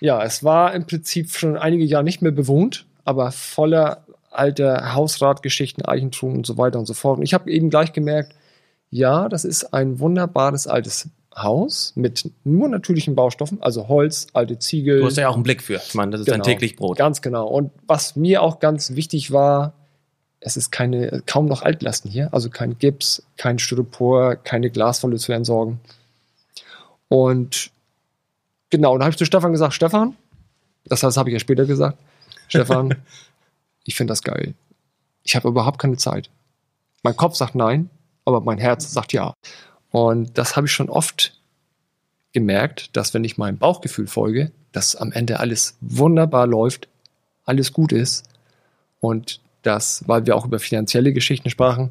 ja, 0.00 0.22
es 0.24 0.42
war 0.42 0.74
im 0.74 0.86
Prinzip 0.86 1.30
schon 1.30 1.56
einige 1.56 1.84
Jahre 1.84 2.04
nicht 2.04 2.20
mehr 2.20 2.32
bewohnt, 2.32 2.86
aber 3.04 3.30
voller 3.30 4.04
alter 4.30 4.94
Hausratgeschichten, 4.94 5.84
Eigentum 5.84 6.34
und 6.34 6.46
so 6.46 6.58
weiter 6.58 6.78
und 6.78 6.86
so 6.86 6.94
fort. 6.94 7.18
Und 7.18 7.24
ich 7.24 7.32
habe 7.34 7.50
eben 7.50 7.70
gleich 7.70 7.92
gemerkt, 7.92 8.34
ja, 8.90 9.28
das 9.28 9.44
ist 9.44 9.72
ein 9.72 10.00
wunderbares 10.00 10.66
altes 10.66 11.08
Haus 11.36 11.92
mit 11.94 12.28
nur 12.42 12.68
natürlichen 12.68 13.14
Baustoffen, 13.14 13.62
also 13.62 13.86
Holz, 13.86 14.26
alte 14.32 14.58
Ziegel. 14.58 14.98
Du 14.98 15.06
hast 15.06 15.16
ja 15.16 15.28
auch 15.28 15.34
einen 15.34 15.44
Blick 15.44 15.62
für. 15.62 15.76
Ich 15.76 15.94
meine, 15.94 16.10
das 16.10 16.22
ist 16.22 16.28
dein 16.28 16.40
Genau. 16.40 16.44
täglich 16.44 16.74
Brot. 16.74 16.98
Ganz 16.98 17.22
genau. 17.22 17.46
Und 17.46 17.70
was 17.86 18.16
mir 18.16 18.42
auch 18.42 18.58
ganz 18.58 18.96
wichtig 18.96 19.30
war, 19.30 19.74
es 20.40 20.56
ist 20.56 20.70
keine, 20.70 21.22
kaum 21.26 21.46
noch 21.46 21.62
Altlasten 21.62 22.10
hier, 22.10 22.32
also 22.32 22.48
kein 22.48 22.78
Gips, 22.78 23.22
kein 23.36 23.58
Styropor, 23.58 24.36
keine 24.36 24.70
Glaswolle 24.70 25.16
zu 25.16 25.32
entsorgen. 25.32 25.80
Und 27.08 27.70
genau, 28.70 28.92
und 28.92 29.00
dann 29.00 29.04
habe 29.04 29.12
ich 29.12 29.18
zu 29.18 29.26
Stefan 29.26 29.52
gesagt, 29.52 29.74
Stefan, 29.74 30.16
das 30.86 31.02
heißt, 31.02 31.16
habe 31.16 31.28
ich 31.28 31.34
ja 31.34 31.40
später 31.40 31.66
gesagt, 31.66 31.98
Stefan, 32.48 32.96
ich 33.84 33.94
finde 33.94 34.12
das 34.12 34.22
geil. 34.22 34.54
Ich 35.22 35.36
habe 35.36 35.48
überhaupt 35.48 35.78
keine 35.78 35.98
Zeit. 35.98 36.30
Mein 37.02 37.16
Kopf 37.16 37.36
sagt 37.36 37.54
nein, 37.54 37.90
aber 38.24 38.40
mein 38.40 38.58
Herz 38.58 38.90
sagt 38.92 39.12
ja. 39.12 39.34
Und 39.90 40.38
das 40.38 40.56
habe 40.56 40.66
ich 40.66 40.72
schon 40.72 40.88
oft 40.88 41.38
gemerkt, 42.32 42.96
dass 42.96 43.12
wenn 43.12 43.24
ich 43.24 43.38
meinem 43.38 43.58
Bauchgefühl 43.58 44.06
folge, 44.06 44.52
dass 44.72 44.96
am 44.96 45.12
Ende 45.12 45.40
alles 45.40 45.76
wunderbar 45.80 46.46
läuft, 46.46 46.88
alles 47.44 47.72
gut 47.72 47.92
ist 47.92 48.24
und 49.00 49.40
dass, 49.62 50.04
weil 50.06 50.26
wir 50.26 50.36
auch 50.36 50.46
über 50.46 50.58
finanzielle 50.58 51.12
Geschichten 51.12 51.50
sprachen, 51.50 51.90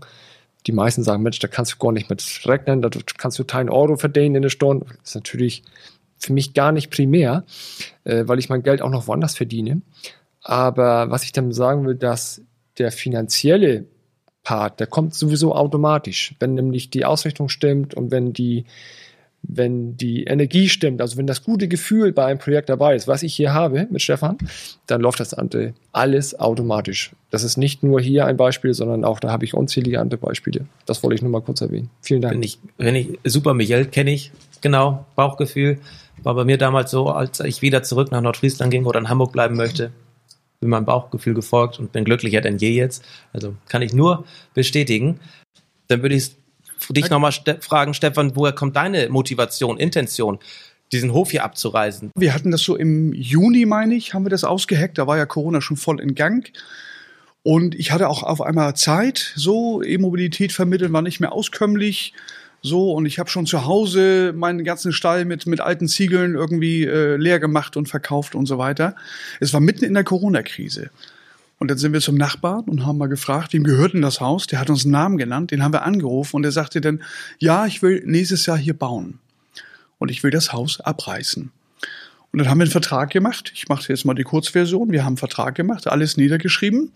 die 0.67 0.71
meisten 0.71 1.03
sagen, 1.03 1.23
Mensch, 1.23 1.39
da 1.39 1.47
kannst 1.47 1.73
du 1.73 1.77
gar 1.77 1.91
nicht 1.91 2.09
mit 2.09 2.23
rechnen, 2.45 2.81
da 2.81 2.89
kannst 3.17 3.39
du 3.39 3.45
keinen 3.45 3.69
Euro 3.69 3.95
verdienen 3.95 4.35
in 4.35 4.41
der 4.41 4.49
Stunde. 4.49 4.85
Das 4.88 5.09
ist 5.09 5.15
natürlich 5.15 5.63
für 6.17 6.33
mich 6.33 6.53
gar 6.53 6.71
nicht 6.71 6.91
primär, 6.91 7.45
äh, 8.03 8.23
weil 8.27 8.39
ich 8.39 8.49
mein 8.49 8.63
Geld 8.63 8.81
auch 8.81 8.89
noch 8.89 9.07
woanders 9.07 9.35
verdiene. 9.35 9.81
Aber 10.41 11.09
was 11.09 11.23
ich 11.23 11.31
damit 11.31 11.55
sagen 11.55 11.85
will, 11.85 11.95
dass 11.95 12.41
der 12.77 12.91
finanzielle 12.91 13.85
Part, 14.43 14.79
der 14.79 14.88
kommt 14.88 15.13
sowieso 15.13 15.53
automatisch, 15.53 16.35
wenn 16.39 16.55
nämlich 16.55 16.89
die 16.89 17.05
Ausrichtung 17.05 17.49
stimmt 17.49 17.93
und 17.93 18.11
wenn 18.11 18.33
die, 18.33 18.65
wenn 19.41 19.96
die 19.96 20.25
Energie 20.25 20.69
stimmt, 20.69 21.01
also 21.01 21.17
wenn 21.17 21.27
das 21.27 21.43
gute 21.43 21.67
Gefühl 21.67 22.12
bei 22.12 22.25
einem 22.25 22.39
Projekt 22.39 22.69
dabei 22.69 22.96
ist, 22.96 23.08
was 23.08 23.24
ich 23.24 23.34
hier 23.34 23.53
habe 23.53 23.88
mit 23.89 24.01
Stefan, 24.01 24.38
dann 24.86 25.01
läuft 25.01 25.19
das 25.19 25.36
alles 25.91 26.39
automatisch. 26.39 27.12
Das 27.31 27.43
ist 27.43 27.58
nicht 27.58 27.81
nur 27.81 28.01
hier 28.01 28.25
ein 28.25 28.38
Beispiel, 28.38 28.74
sondern 28.74 29.05
auch 29.05 29.19
da 29.19 29.31
habe 29.31 29.46
ich 29.46 29.53
unzählige 29.53 30.00
andere 30.00 30.19
Beispiele. 30.19 30.65
Das 30.86 31.03
wollte 31.03 31.15
ich 31.15 31.22
nur 31.22 31.31
mal 31.31 31.41
kurz 31.41 31.62
erwähnen. 31.62 31.89
Vielen 32.01 32.22
Dank. 32.22 32.34
Finde 32.34 32.48
ich, 32.48 32.60
finde 32.77 33.00
ich 33.00 33.19
super, 33.24 33.53
Michael, 33.53 33.86
kenne 33.86 34.12
ich. 34.12 34.31
Genau, 34.62 35.05
Bauchgefühl. 35.15 35.79
War 36.24 36.36
bei 36.36 36.43
mir 36.43 36.58
damals 36.58 36.91
so, 36.91 37.08
als 37.08 37.39
ich 37.39 37.62
wieder 37.62 37.81
zurück 37.84 38.12
nach 38.12 38.22
Nordfriesland 38.22 38.72
ging 38.72 38.86
oder 38.86 39.00
in 39.00 39.08
Hamburg 39.08 39.31
bleiben 39.31 39.55
möchte, 39.55 39.91
bin 40.60 40.69
meinem 40.69 40.86
Bauchgefühl 40.86 41.34
gefolgt 41.34 41.79
und 41.79 41.93
bin 41.93 42.03
glücklicher 42.03 42.41
denn 42.41 42.58
je 42.58 42.72
jetzt. 42.72 43.05
Also 43.31 43.55
kann 43.69 43.81
ich 43.81 43.93
nur 43.93 44.25
bestätigen. 44.53 45.19
Dann 45.88 46.01
würde 46.01 46.15
ich 46.15 46.36
dich 46.93 47.10
nochmal 47.10 47.31
ste 47.31 47.58
fragen, 47.62 47.93
Stefan, 47.93 48.36
woher 48.36 48.53
kommt 48.53 48.75
deine 48.75 49.10
Motivation, 49.10 49.77
Intention, 49.77 50.39
diesen 50.91 51.13
Hof 51.13 51.31
hier 51.31 51.43
abzureisen? 51.43 52.12
Wir 52.15 52.34
hatten 52.34 52.51
das 52.51 52.62
so 52.62 52.75
im 52.75 53.13
Juni, 53.13 53.65
meine 53.65 53.96
ich, 53.96 54.13
haben 54.13 54.25
wir 54.25 54.29
das 54.29 54.43
ausgeheckt. 54.43 54.98
Da 54.98 55.08
war 55.08 55.17
ja 55.17 55.25
Corona 55.25 55.62
schon 55.62 55.77
voll 55.77 56.00
in 56.00 56.15
Gang. 56.15 56.51
Und 57.43 57.75
ich 57.75 57.91
hatte 57.91 58.10
auch 58.10 58.24
auf 58.24 58.41
einmal 58.41 58.75
Zeit, 58.75 59.34
so 59.36 59.81
E-Mobilität 59.81 60.51
vermitteln 60.51 60.91
war 60.91 61.01
nicht 61.01 61.19
mehr 61.19 61.31
auskömmlich. 61.31 62.13
So, 62.62 62.91
und 62.91 63.05
ich 63.05 63.19
habe 63.19 63.29
schon 63.29 63.46
zu 63.46 63.65
Hause 63.65 64.34
meinen 64.36 64.65
ganzen 64.65 64.91
Stall 64.91 65.24
mit, 65.24 65.48
mit 65.48 65.62
alten 65.62 65.88
Ziegeln 65.88 66.36
irgendwie 66.36 66.84
äh, 66.84 67.15
leer 67.15 67.39
gemacht 67.39 67.77
und 67.77 67.88
verkauft 67.88 68.36
und 68.36 68.48
so 68.48 68.58
weiter. 68.58 68.96
Es 69.39 69.53
war 69.53 69.62
mitten 69.62 69.86
in 69.86 69.93
der 69.93 70.03
Corona-Krise. 70.03 70.89
Und 71.59 71.69
dann 71.69 71.77
sind 71.77 71.93
wir 71.93 72.01
zum 72.01 72.15
Nachbarn 72.15 72.63
und 72.65 72.85
haben 72.85 72.97
mal 72.97 73.07
gefragt, 73.07 73.53
wem 73.53 73.63
gehört 73.63 73.93
denn 73.93 74.01
das 74.01 74.21
Haus? 74.21 74.47
Der 74.47 74.59
hat 74.59 74.69
uns 74.69 74.85
einen 74.85 74.93
Namen 74.93 75.17
genannt, 75.17 75.51
den 75.51 75.61
haben 75.61 75.73
wir 75.73 75.83
angerufen 75.83 76.37
und 76.37 76.43
der 76.43 76.51
sagte 76.51 76.81
dann, 76.81 77.03
ja, 77.37 77.65
ich 77.65 77.81
will 77.81 78.01
nächstes 78.05 78.45
Jahr 78.45 78.57
hier 78.57 78.73
bauen. 78.73 79.19
Und 79.97 80.09
ich 80.09 80.23
will 80.23 80.31
das 80.31 80.53
Haus 80.53 80.79
abreißen. 80.79 81.51
Und 82.31 82.39
dann 82.39 82.49
haben 82.49 82.59
wir 82.59 82.63
einen 82.63 82.71
Vertrag 82.71 83.09
gemacht. 83.09 83.51
Ich 83.53 83.67
mache 83.67 83.91
jetzt 83.91 84.05
mal 84.05 84.13
die 84.13 84.23
Kurzversion. 84.23 84.91
Wir 84.91 85.01
haben 85.01 85.13
einen 85.13 85.17
Vertrag 85.17 85.55
gemacht, 85.55 85.87
alles 85.87 86.15
niedergeschrieben 86.15 86.93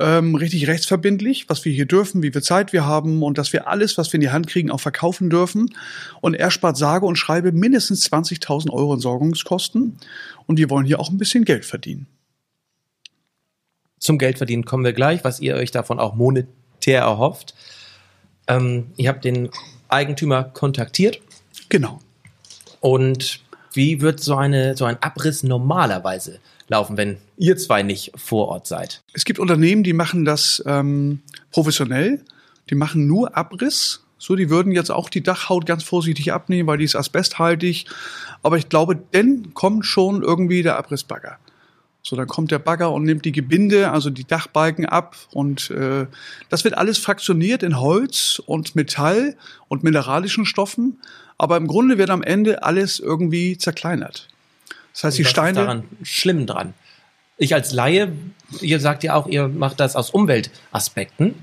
ähm, 0.00 0.34
richtig 0.34 0.66
rechtsverbindlich, 0.66 1.48
was 1.48 1.64
wir 1.64 1.72
hier 1.72 1.86
dürfen, 1.86 2.22
wie 2.22 2.32
viel 2.32 2.42
Zeit 2.42 2.72
wir 2.72 2.84
haben 2.84 3.22
und 3.22 3.38
dass 3.38 3.52
wir 3.52 3.68
alles, 3.68 3.96
was 3.96 4.12
wir 4.12 4.16
in 4.16 4.22
die 4.22 4.30
Hand 4.30 4.48
kriegen, 4.48 4.70
auch 4.70 4.80
verkaufen 4.80 5.30
dürfen. 5.30 5.74
Und 6.20 6.34
er 6.34 6.50
spart 6.50 6.76
sage 6.76 7.06
und 7.06 7.16
schreibe 7.16 7.52
mindestens 7.52 8.10
20.000 8.10 8.70
Euro 8.70 8.94
Entsorgungskosten. 8.94 9.96
Und 10.46 10.58
wir 10.58 10.70
wollen 10.70 10.86
hier 10.86 10.98
auch 10.98 11.10
ein 11.10 11.18
bisschen 11.18 11.44
Geld 11.44 11.64
verdienen. 11.64 12.06
Zum 14.04 14.18
Geldverdienen 14.18 14.66
kommen 14.66 14.84
wir 14.84 14.92
gleich, 14.92 15.24
was 15.24 15.40
ihr 15.40 15.54
euch 15.54 15.70
davon 15.70 15.98
auch 15.98 16.14
monetär 16.14 17.00
erhofft. 17.00 17.54
Ähm, 18.46 18.88
ihr 18.98 19.08
habt 19.08 19.24
den 19.24 19.48
Eigentümer 19.88 20.44
kontaktiert. 20.44 21.22
Genau. 21.70 22.00
Und 22.80 23.40
wie 23.72 24.02
wird 24.02 24.20
so, 24.20 24.36
eine, 24.36 24.76
so 24.76 24.84
ein 24.84 25.02
Abriss 25.02 25.42
normalerweise 25.42 26.40
laufen, 26.68 26.98
wenn 26.98 27.16
ihr 27.38 27.56
zwei 27.56 27.82
nicht 27.82 28.12
vor 28.14 28.48
Ort 28.48 28.66
seid? 28.66 29.02
Es 29.14 29.24
gibt 29.24 29.38
Unternehmen, 29.38 29.84
die 29.84 29.94
machen 29.94 30.26
das 30.26 30.62
ähm, 30.66 31.22
professionell. 31.50 32.22
Die 32.68 32.74
machen 32.74 33.06
nur 33.06 33.34
Abriss. 33.34 34.04
So, 34.18 34.36
die 34.36 34.50
würden 34.50 34.72
jetzt 34.72 34.90
auch 34.90 35.08
die 35.08 35.22
Dachhaut 35.22 35.64
ganz 35.64 35.82
vorsichtig 35.82 36.30
abnehmen, 36.30 36.66
weil 36.66 36.76
die 36.76 36.84
ist 36.84 36.94
asbesthaltig. 36.94 37.86
Aber 38.42 38.58
ich 38.58 38.68
glaube, 38.68 39.00
dann 39.12 39.54
kommt 39.54 39.86
schon 39.86 40.22
irgendwie 40.22 40.62
der 40.62 40.76
Abrissbagger. 40.76 41.38
So, 42.06 42.16
dann 42.16 42.28
kommt 42.28 42.50
der 42.50 42.58
Bagger 42.58 42.92
und 42.92 43.04
nimmt 43.04 43.24
die 43.24 43.32
Gebinde, 43.32 43.90
also 43.90 44.10
die 44.10 44.26
Dachbalken 44.26 44.84
ab 44.84 45.16
und 45.30 45.70
äh, 45.70 46.06
das 46.50 46.62
wird 46.62 46.76
alles 46.76 46.98
fraktioniert 46.98 47.62
in 47.62 47.80
Holz 47.80 48.42
und 48.44 48.76
Metall 48.76 49.36
und 49.68 49.84
mineralischen 49.84 50.44
Stoffen. 50.44 51.00
Aber 51.38 51.56
im 51.56 51.66
Grunde 51.66 51.96
wird 51.96 52.10
am 52.10 52.22
Ende 52.22 52.62
alles 52.62 53.00
irgendwie 53.00 53.56
zerkleinert. 53.56 54.28
Das 54.92 55.04
heißt, 55.04 55.14
Und 55.14 55.24
die 55.24 55.30
Steine. 55.30 55.60
Ist 55.60 55.64
daran 55.64 55.84
schlimm 56.02 56.46
dran. 56.46 56.74
Ich 57.38 57.54
als 57.54 57.72
Laie, 57.72 58.12
ihr 58.60 58.80
sagt 58.80 59.02
ja 59.02 59.14
auch, 59.14 59.26
ihr 59.26 59.48
macht 59.48 59.80
das 59.80 59.96
aus 59.96 60.10
Umweltaspekten. 60.10 61.34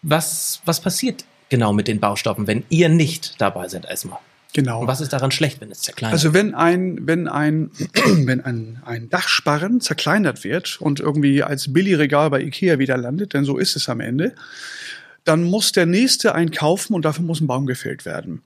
Was, 0.00 0.62
was 0.64 0.80
passiert 0.80 1.26
genau 1.50 1.74
mit 1.74 1.86
den 1.86 2.00
Baustoffen, 2.00 2.46
wenn 2.46 2.64
ihr 2.70 2.88
nicht 2.88 3.38
dabei 3.38 3.68
seid 3.68 3.84
erstmal? 3.84 4.20
Genau. 4.52 4.80
Und 4.80 4.86
was 4.88 5.00
ist 5.00 5.12
daran 5.12 5.30
schlecht, 5.30 5.60
wenn 5.60 5.70
es 5.70 5.80
zerkleinert 5.80 6.12
Also 6.12 6.34
wenn 6.34 6.54
ein, 6.54 7.06
wenn 7.06 7.28
ein, 7.28 7.70
wenn 8.24 8.40
ein, 8.40 8.80
ein 8.84 9.08
Dachsparren 9.08 9.80
zerkleinert 9.80 10.44
wird 10.44 10.80
und 10.80 11.00
irgendwie 11.00 11.42
als 11.42 11.72
Billigregal 11.72 12.30
bei 12.30 12.40
Ikea 12.42 12.78
wieder 12.78 12.96
landet, 12.96 13.34
denn 13.34 13.44
so 13.44 13.58
ist 13.58 13.76
es 13.76 13.88
am 13.88 14.00
Ende, 14.00 14.34
dann 15.24 15.44
muss 15.44 15.72
der 15.72 15.86
nächste 15.86 16.34
einen 16.34 16.50
kaufen 16.50 16.94
und 16.94 17.04
dafür 17.04 17.24
muss 17.24 17.40
ein 17.40 17.46
Baum 17.46 17.66
gefällt 17.66 18.04
werden. 18.04 18.42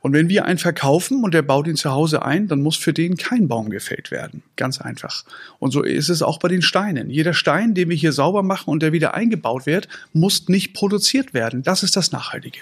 Und 0.00 0.12
wenn 0.12 0.28
wir 0.28 0.44
einen 0.44 0.58
verkaufen 0.58 1.24
und 1.24 1.34
der 1.34 1.42
baut 1.42 1.66
ihn 1.66 1.76
zu 1.76 1.90
Hause 1.90 2.24
ein, 2.24 2.46
dann 2.46 2.62
muss 2.62 2.76
für 2.76 2.92
den 2.92 3.16
kein 3.16 3.48
Baum 3.48 3.68
gefällt 3.68 4.10
werden. 4.10 4.42
Ganz 4.56 4.80
einfach. 4.80 5.24
Und 5.58 5.72
so 5.72 5.82
ist 5.82 6.08
es 6.08 6.22
auch 6.22 6.38
bei 6.38 6.48
den 6.48 6.62
Steinen. 6.62 7.10
Jeder 7.10 7.34
Stein, 7.34 7.74
den 7.74 7.88
wir 7.88 7.96
hier 7.96 8.12
sauber 8.12 8.42
machen 8.42 8.70
und 8.70 8.80
der 8.80 8.92
wieder 8.92 9.14
eingebaut 9.14 9.66
wird, 9.66 9.88
muss 10.12 10.48
nicht 10.48 10.72
produziert 10.72 11.34
werden. 11.34 11.62
Das 11.62 11.82
ist 11.82 11.96
das 11.96 12.12
Nachhaltige. 12.12 12.60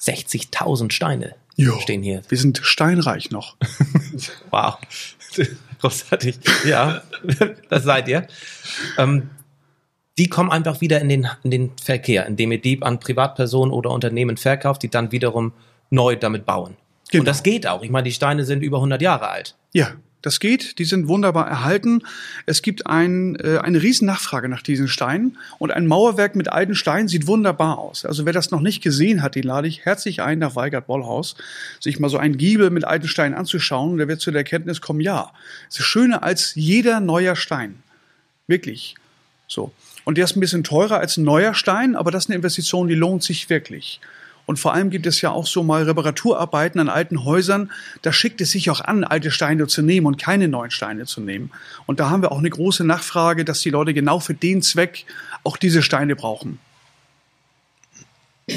60.000 0.00 0.92
Steine 0.92 1.34
Jo. 1.56 1.78
stehen 1.80 2.02
hier. 2.02 2.22
Wir 2.28 2.38
sind 2.38 2.60
steinreich 2.62 3.30
noch. 3.30 3.56
Wow. 4.50 4.76
Großartig. 5.80 6.38
Ja, 6.64 7.02
das 7.70 7.84
seid 7.84 8.08
ihr. 8.08 8.26
Ähm, 8.98 9.30
die 10.18 10.28
kommen 10.28 10.50
einfach 10.50 10.80
wieder 10.80 11.00
in 11.00 11.08
den, 11.08 11.28
in 11.44 11.50
den 11.50 11.72
Verkehr, 11.82 12.26
indem 12.26 12.52
ihr 12.52 12.60
die 12.60 12.82
an 12.82 13.00
Privatpersonen 13.00 13.72
oder 13.72 13.90
Unternehmen 13.90 14.36
verkauft, 14.36 14.82
die 14.82 14.90
dann 14.90 15.12
wiederum 15.12 15.52
neu 15.88 16.16
damit 16.16 16.44
bauen. 16.44 16.76
Genau. 17.10 17.22
Und 17.22 17.26
das 17.26 17.42
geht 17.42 17.66
auch. 17.66 17.82
Ich 17.82 17.90
meine, 17.90 18.04
die 18.04 18.12
Steine 18.12 18.44
sind 18.44 18.62
über 18.62 18.78
100 18.78 19.00
Jahre 19.00 19.28
alt. 19.28 19.56
Ja, 19.72 19.92
das 20.22 20.40
geht. 20.40 20.78
Die 20.78 20.84
sind 20.84 21.08
wunderbar 21.08 21.48
erhalten. 21.48 22.02
Es 22.46 22.62
gibt 22.62 22.86
ein, 22.86 23.36
äh, 23.36 23.58
eine 23.58 23.82
riesen 23.82 24.06
Nachfrage 24.06 24.48
nach 24.48 24.62
diesen 24.62 24.88
Steinen 24.88 25.38
und 25.58 25.70
ein 25.70 25.86
Mauerwerk 25.86 26.36
mit 26.36 26.48
alten 26.48 26.74
Steinen 26.74 27.08
sieht 27.08 27.26
wunderbar 27.26 27.78
aus. 27.78 28.04
Also 28.04 28.26
wer 28.26 28.32
das 28.32 28.50
noch 28.50 28.60
nicht 28.60 28.82
gesehen 28.82 29.22
hat, 29.22 29.34
den 29.34 29.44
lade 29.44 29.68
ich 29.68 29.84
herzlich 29.84 30.22
ein 30.22 30.38
nach 30.38 30.56
Weigert 30.56 30.88
Wollhaus, 30.88 31.36
sich 31.80 31.98
mal 31.98 32.10
so 32.10 32.18
ein 32.18 32.36
Giebel 32.36 32.70
mit 32.70 32.84
alten 32.84 33.08
Steinen 33.08 33.34
anzuschauen. 33.34 33.96
Der 33.96 34.08
wird 34.08 34.20
zu 34.20 34.30
der 34.30 34.40
Erkenntnis 34.40 34.80
kommen, 34.80 35.00
ja, 35.00 35.32
es 35.68 35.78
ist 35.78 35.86
schöner 35.86 36.22
als 36.22 36.54
jeder 36.54 37.00
neuer 37.00 37.36
Stein. 37.36 37.82
Wirklich. 38.46 38.96
So. 39.46 39.72
Und 40.04 40.16
der 40.16 40.24
ist 40.24 40.36
ein 40.36 40.40
bisschen 40.40 40.64
teurer 40.64 40.98
als 40.98 41.16
ein 41.16 41.24
neuer 41.24 41.54
Stein, 41.54 41.96
aber 41.96 42.10
das 42.10 42.24
ist 42.24 42.30
eine 42.30 42.36
Investition, 42.36 42.88
die 42.88 42.94
lohnt 42.94 43.22
sich 43.22 43.48
wirklich. 43.50 44.00
Und 44.50 44.56
vor 44.56 44.74
allem 44.74 44.90
gibt 44.90 45.06
es 45.06 45.20
ja 45.20 45.30
auch 45.30 45.46
so 45.46 45.62
mal 45.62 45.84
Reparaturarbeiten 45.84 46.80
an 46.80 46.88
alten 46.88 47.24
Häusern. 47.24 47.70
Da 48.02 48.12
schickt 48.12 48.40
es 48.40 48.50
sich 48.50 48.68
auch 48.68 48.80
an, 48.80 49.04
alte 49.04 49.30
Steine 49.30 49.68
zu 49.68 49.80
nehmen 49.80 50.08
und 50.08 50.18
keine 50.18 50.48
neuen 50.48 50.72
Steine 50.72 51.06
zu 51.06 51.20
nehmen. 51.20 51.52
Und 51.86 52.00
da 52.00 52.10
haben 52.10 52.20
wir 52.20 52.32
auch 52.32 52.40
eine 52.40 52.50
große 52.50 52.82
Nachfrage, 52.82 53.44
dass 53.44 53.60
die 53.60 53.70
Leute 53.70 53.94
genau 53.94 54.18
für 54.18 54.34
den 54.34 54.60
Zweck 54.60 55.04
auch 55.44 55.56
diese 55.56 55.82
Steine 55.82 56.16
brauchen. 56.16 56.58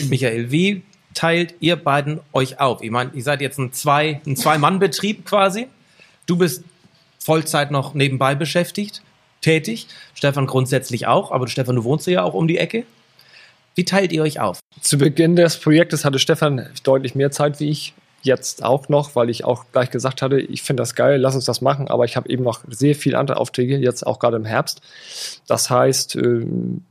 Michael, 0.10 0.50
wie 0.50 0.82
teilt 1.14 1.54
ihr 1.60 1.76
beiden 1.76 2.22
euch 2.32 2.60
auf? 2.60 2.82
Ich 2.82 2.90
meine, 2.90 3.12
ihr 3.14 3.22
seid 3.22 3.42
jetzt 3.42 3.60
ein 3.60 3.72
Zwei, 3.72 4.20
ein 4.26 4.36
Zwei-Mann-Betrieb 4.36 5.28
quasi. 5.28 5.68
Du 6.26 6.38
bist 6.38 6.64
Vollzeit 7.20 7.70
noch 7.70 7.94
nebenbei 7.94 8.34
beschäftigt, 8.34 9.04
tätig. 9.42 9.86
Stefan 10.16 10.48
grundsätzlich 10.48 11.06
auch, 11.06 11.32
aber 11.32 11.48
Stefan, 11.48 11.76
du 11.76 11.84
wohnst 11.84 12.08
ja 12.08 12.24
auch 12.24 12.34
um 12.34 12.48
die 12.48 12.58
Ecke. 12.58 12.84
Wie 13.76 13.86
teilt 13.86 14.12
ihr 14.12 14.22
euch 14.22 14.40
auf? 14.40 14.60
Zu 14.82 14.98
Beginn 14.98 15.36
des 15.36 15.58
Projektes 15.58 16.06
hatte 16.06 16.20
Stefan 16.20 16.70
deutlich 16.84 17.16
mehr 17.16 17.32
Zeit 17.32 17.60
wie 17.60 17.70
ich. 17.70 17.94
Jetzt 18.22 18.64
auch 18.64 18.88
noch, 18.88 19.18
weil 19.18 19.30
ich 19.30 19.44
auch 19.44 19.66
gleich 19.74 19.90
gesagt 19.90 20.22
hatte, 20.22 20.40
ich 20.40 20.62
finde 20.62 20.82
das 20.82 20.96
geil, 20.96 21.20
lass 21.20 21.36
uns 21.36 21.44
das 21.44 21.60
machen, 21.60 21.90
aber 21.90 22.06
ich 22.06 22.16
habe 22.16 22.30
eben 22.30 22.44
noch 22.44 22.62
sehr 22.70 22.96
viele 22.96 23.18
andere 23.18 23.38
Aufträge, 23.38 23.78
jetzt 23.78 24.08
auch 24.08 24.18
gerade 24.18 24.38
im 24.38 24.46
Herbst. 24.46 24.82
Das 25.46 25.70
heißt, 25.70 26.16
ähm, 26.16 26.86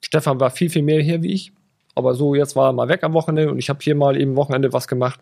Stefan 0.00 0.38
war 0.38 0.50
viel, 0.50 0.70
viel 0.70 0.82
mehr 0.82 1.02
hier 1.02 1.22
wie 1.22 1.32
ich, 1.32 1.52
aber 1.96 2.14
so, 2.14 2.36
jetzt 2.36 2.54
war 2.54 2.68
er 2.68 2.72
mal 2.72 2.88
weg 2.88 3.02
am 3.02 3.14
Wochenende 3.14 3.50
und 3.50 3.58
ich 3.58 3.68
habe 3.68 3.80
hier 3.82 3.96
mal 3.96 4.16
eben 4.16 4.36
Wochenende 4.36 4.72
was 4.72 4.86
gemacht. 4.86 5.18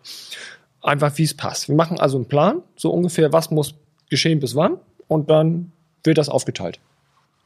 Einfach 0.82 1.16
wie 1.16 1.22
es 1.24 1.32
passt. 1.32 1.68
Wir 1.68 1.76
machen 1.76 1.98
also 1.98 2.18
einen 2.18 2.26
Plan, 2.26 2.60
so 2.76 2.90
ungefähr, 2.90 3.32
was 3.32 3.50
muss 3.50 3.74
geschehen 4.10 4.38
bis 4.38 4.54
wann 4.54 4.78
und 5.08 5.30
dann 5.30 5.72
wird 6.04 6.18
das 6.18 6.28
aufgeteilt. 6.28 6.78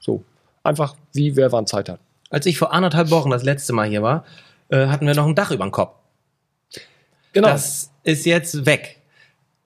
So, 0.00 0.24
einfach 0.64 0.96
wie 1.12 1.36
wer 1.36 1.52
wann 1.52 1.68
Zeit 1.68 1.88
hat. 1.88 2.00
Als 2.30 2.46
ich 2.46 2.58
vor 2.58 2.72
anderthalb 2.72 3.10
Wochen 3.10 3.30
das 3.30 3.42
letzte 3.42 3.72
Mal 3.72 3.88
hier 3.88 4.02
war, 4.02 4.24
äh, 4.68 4.86
hatten 4.86 5.06
wir 5.06 5.14
noch 5.14 5.26
ein 5.26 5.34
Dach 5.34 5.50
über 5.50 5.64
dem 5.64 5.72
Kopf. 5.72 5.96
Genau. 7.32 7.48
Das 7.48 7.90
ist 8.04 8.24
jetzt 8.24 8.66
weg. 8.66 8.96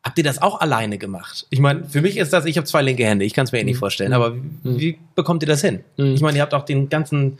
Habt 0.03 0.19
ihr 0.19 0.25
das 0.25 0.43
auch 0.43 0.61
alleine 0.61 0.99
gemacht? 0.99 1.47
Ich 1.49 1.61
meine, 1.61 1.85
für 1.85 2.03
mich 2.03 2.19
ist 2.19 2.33
das, 2.33 2.45
ich 2.45 2.59
habe 2.59 2.67
zwei 2.67 2.83
linke 2.83 3.07
Hände, 3.07 3.25
ich 3.25 3.33
kann 3.33 3.45
es 3.45 3.53
mir 3.53 3.61
eh 3.61 3.65
nicht 3.65 3.79
vorstellen, 3.79 4.13
aber 4.13 4.35
wie, 4.37 4.79
wie 4.79 4.99
bekommt 5.15 5.43
ihr 5.43 5.47
das 5.47 5.63
hin? 5.63 5.81
Mhm. 5.97 6.15
Ich 6.15 6.21
meine, 6.21 6.37
ihr 6.37 6.43
habt 6.43 6.53
auch 6.53 6.65
den 6.67 6.91
ganzen 6.91 7.39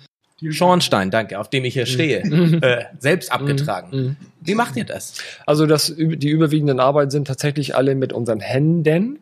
Schornstein, 0.51 1.11
danke, 1.11 1.39
auf 1.39 1.51
dem 1.51 1.65
ich 1.65 1.75
hier 1.75 1.87
stehe, 1.87 2.21
äh, 2.63 2.85
selbst 2.99 3.31
abgetragen. 3.33 3.97
Mhm. 3.97 4.17
Wie 4.41 4.55
macht 4.55 4.77
ihr 4.77 4.85
das? 4.85 5.15
Also 5.47 5.67
das, 5.67 5.95
die 5.97 6.29
überwiegenden 6.29 6.81
Arbeiten 6.81 7.11
sind 7.11 7.27
tatsächlich 7.27 7.77
alle 7.77 7.95
mit 7.95 8.13
unseren 8.13 8.41
Händen. 8.41 9.19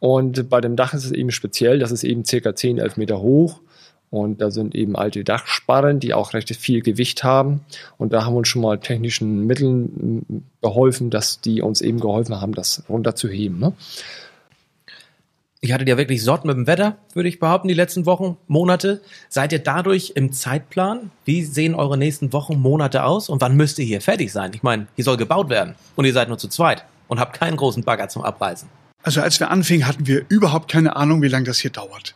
Und 0.00 0.50
bei 0.50 0.60
dem 0.60 0.74
Dach 0.74 0.94
ist 0.94 1.04
es 1.04 1.12
eben 1.12 1.30
speziell, 1.30 1.78
das 1.78 1.92
ist 1.92 2.02
eben 2.02 2.24
circa 2.24 2.56
10, 2.56 2.78
11 2.78 2.96
Meter 2.96 3.20
hoch. 3.20 3.60
Und 4.12 4.42
da 4.42 4.50
sind 4.50 4.74
eben 4.74 4.94
alte 4.94 5.24
Dachsparren, 5.24 5.98
die 5.98 6.12
auch 6.12 6.34
recht 6.34 6.54
viel 6.54 6.82
Gewicht 6.82 7.24
haben. 7.24 7.62
Und 7.96 8.12
da 8.12 8.26
haben 8.26 8.34
wir 8.34 8.38
uns 8.40 8.48
schon 8.48 8.60
mal 8.60 8.78
technischen 8.78 9.46
Mitteln 9.46 10.26
m, 10.28 10.42
geholfen, 10.60 11.08
dass 11.08 11.40
die 11.40 11.62
uns 11.62 11.80
eben 11.80 11.98
geholfen 11.98 12.38
haben, 12.38 12.52
das 12.54 12.82
runterzuheben. 12.90 13.58
Ne? 13.58 13.72
Ich 15.62 15.72
hatte 15.72 15.86
ja 15.86 15.96
wirklich 15.96 16.22
Sort 16.22 16.44
mit 16.44 16.54
dem 16.54 16.66
Wetter, 16.66 16.98
würde 17.14 17.30
ich 17.30 17.38
behaupten, 17.38 17.68
die 17.68 17.74
letzten 17.74 18.04
Wochen, 18.04 18.36
Monate. 18.48 19.00
Seid 19.30 19.50
ihr 19.50 19.60
dadurch 19.60 20.12
im 20.14 20.30
Zeitplan? 20.30 21.10
Wie 21.24 21.42
sehen 21.42 21.74
eure 21.74 21.96
nächsten 21.96 22.34
Wochen, 22.34 22.60
Monate 22.60 23.04
aus? 23.04 23.30
Und 23.30 23.40
wann 23.40 23.56
müsst 23.56 23.78
ihr 23.78 23.86
hier 23.86 24.02
fertig 24.02 24.30
sein? 24.30 24.50
Ich 24.52 24.62
meine, 24.62 24.88
hier 24.94 25.04
soll 25.04 25.16
gebaut 25.16 25.48
werden. 25.48 25.74
Und 25.96 26.04
ihr 26.04 26.12
seid 26.12 26.28
nur 26.28 26.36
zu 26.36 26.48
zweit 26.48 26.84
und 27.08 27.18
habt 27.18 27.40
keinen 27.40 27.56
großen 27.56 27.82
Bagger 27.82 28.10
zum 28.10 28.20
Abreißen. 28.20 28.68
Also 29.02 29.22
als 29.22 29.40
wir 29.40 29.50
anfingen, 29.50 29.86
hatten 29.86 30.06
wir 30.06 30.26
überhaupt 30.28 30.70
keine 30.70 30.96
Ahnung, 30.96 31.22
wie 31.22 31.28
lange 31.28 31.46
das 31.46 31.60
hier 31.60 31.70
dauert. 31.70 32.14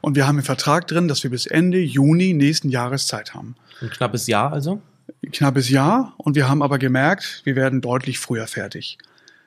Und 0.00 0.16
wir 0.16 0.26
haben 0.26 0.36
einen 0.36 0.44
Vertrag 0.44 0.86
drin, 0.86 1.08
dass 1.08 1.22
wir 1.22 1.30
bis 1.30 1.46
Ende 1.46 1.78
Juni 1.78 2.32
nächsten 2.32 2.68
Jahres 2.68 3.06
Zeit 3.06 3.34
haben. 3.34 3.56
Ein 3.80 3.90
knappes 3.90 4.26
Jahr 4.26 4.52
also? 4.52 4.80
Ein 5.24 5.32
knappes 5.32 5.68
Jahr. 5.70 6.14
Und 6.18 6.36
wir 6.36 6.48
haben 6.48 6.62
aber 6.62 6.78
gemerkt, 6.78 7.42
wir 7.44 7.56
werden 7.56 7.80
deutlich 7.80 8.18
früher 8.18 8.46
fertig. 8.46 8.98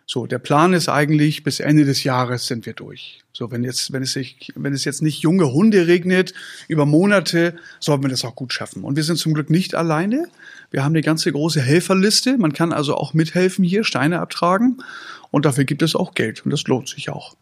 So, 0.06 0.28
der 0.28 0.40
Plan 0.40 0.74
ist 0.74 0.90
eigentlich, 0.90 1.44
bis 1.44 1.62
Ende 1.62 1.86
des 1.86 2.04
Jahres 2.04 2.46
sind 2.46 2.66
wir 2.66 2.74
durch. 2.74 3.20
So, 3.32 3.50
wenn 3.50 3.64
jetzt, 3.64 3.94
wenn 3.94 4.04
es 4.04 4.12
sich, 4.12 4.52
wenn 4.56 4.74
es 4.74 4.84
jetzt 4.84 5.02
nicht 5.02 5.22
junge 5.22 5.54
Hunde 5.54 5.88
regnet 5.88 6.34
über 6.68 6.86
Monate, 6.86 7.56
sollten 7.80 8.04
wir 8.04 8.10
das 8.10 8.26
auch 8.26 8.36
gut 8.36 8.52
schaffen. 8.52 8.84
Und 8.84 8.98
wir 8.98 9.04
sind 9.04 9.18
zum 9.18 9.34
Glück 9.34 9.50
nicht 9.50 9.74
alleine. 9.74 10.28
Wir 10.70 10.84
haben 10.84 10.92
eine 10.92 11.02
ganze 11.02 11.32
große 11.32 11.62
Helferliste. 11.62 12.38
Man 12.38 12.52
kann 12.52 12.74
also 12.74 12.96
auch 12.96 13.14
mithelfen 13.14 13.64
hier, 13.64 13.86
Steine 13.86 14.20
abtragen. 14.20 14.84
Und 15.30 15.46
dafür 15.46 15.64
gibt 15.64 15.82
es 15.82 15.96
auch 15.96 16.14
Geld. 16.14 16.44
Und 16.44 16.52
das 16.52 16.64
lohnt 16.64 16.90
sich 16.90 17.10
auch. 17.10 17.38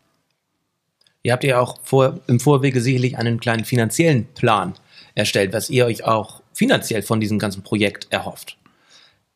Ihr 1.24 1.34
habt 1.34 1.44
ja 1.44 1.60
auch 1.60 1.80
vor, 1.84 2.20
im 2.28 2.40
Vorwege 2.40 2.82
sicherlich 2.82 3.18
einen 3.18 3.40
kleinen 3.40 3.66
finanziellen 3.66 4.26
Plan 4.34 4.74
erstellt, 5.16 5.54
was 5.54 5.70
ihr 5.70 5.86
euch 5.86 6.06
auch 6.06 6.42
finanziell 6.54 7.02
von 7.02 7.20
diesem 7.20 7.40
ganzen 7.40 7.64
Projekt 7.64 8.08
erhofft. 8.10 8.58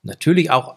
Natürlich 0.02 0.52
auch 0.52 0.76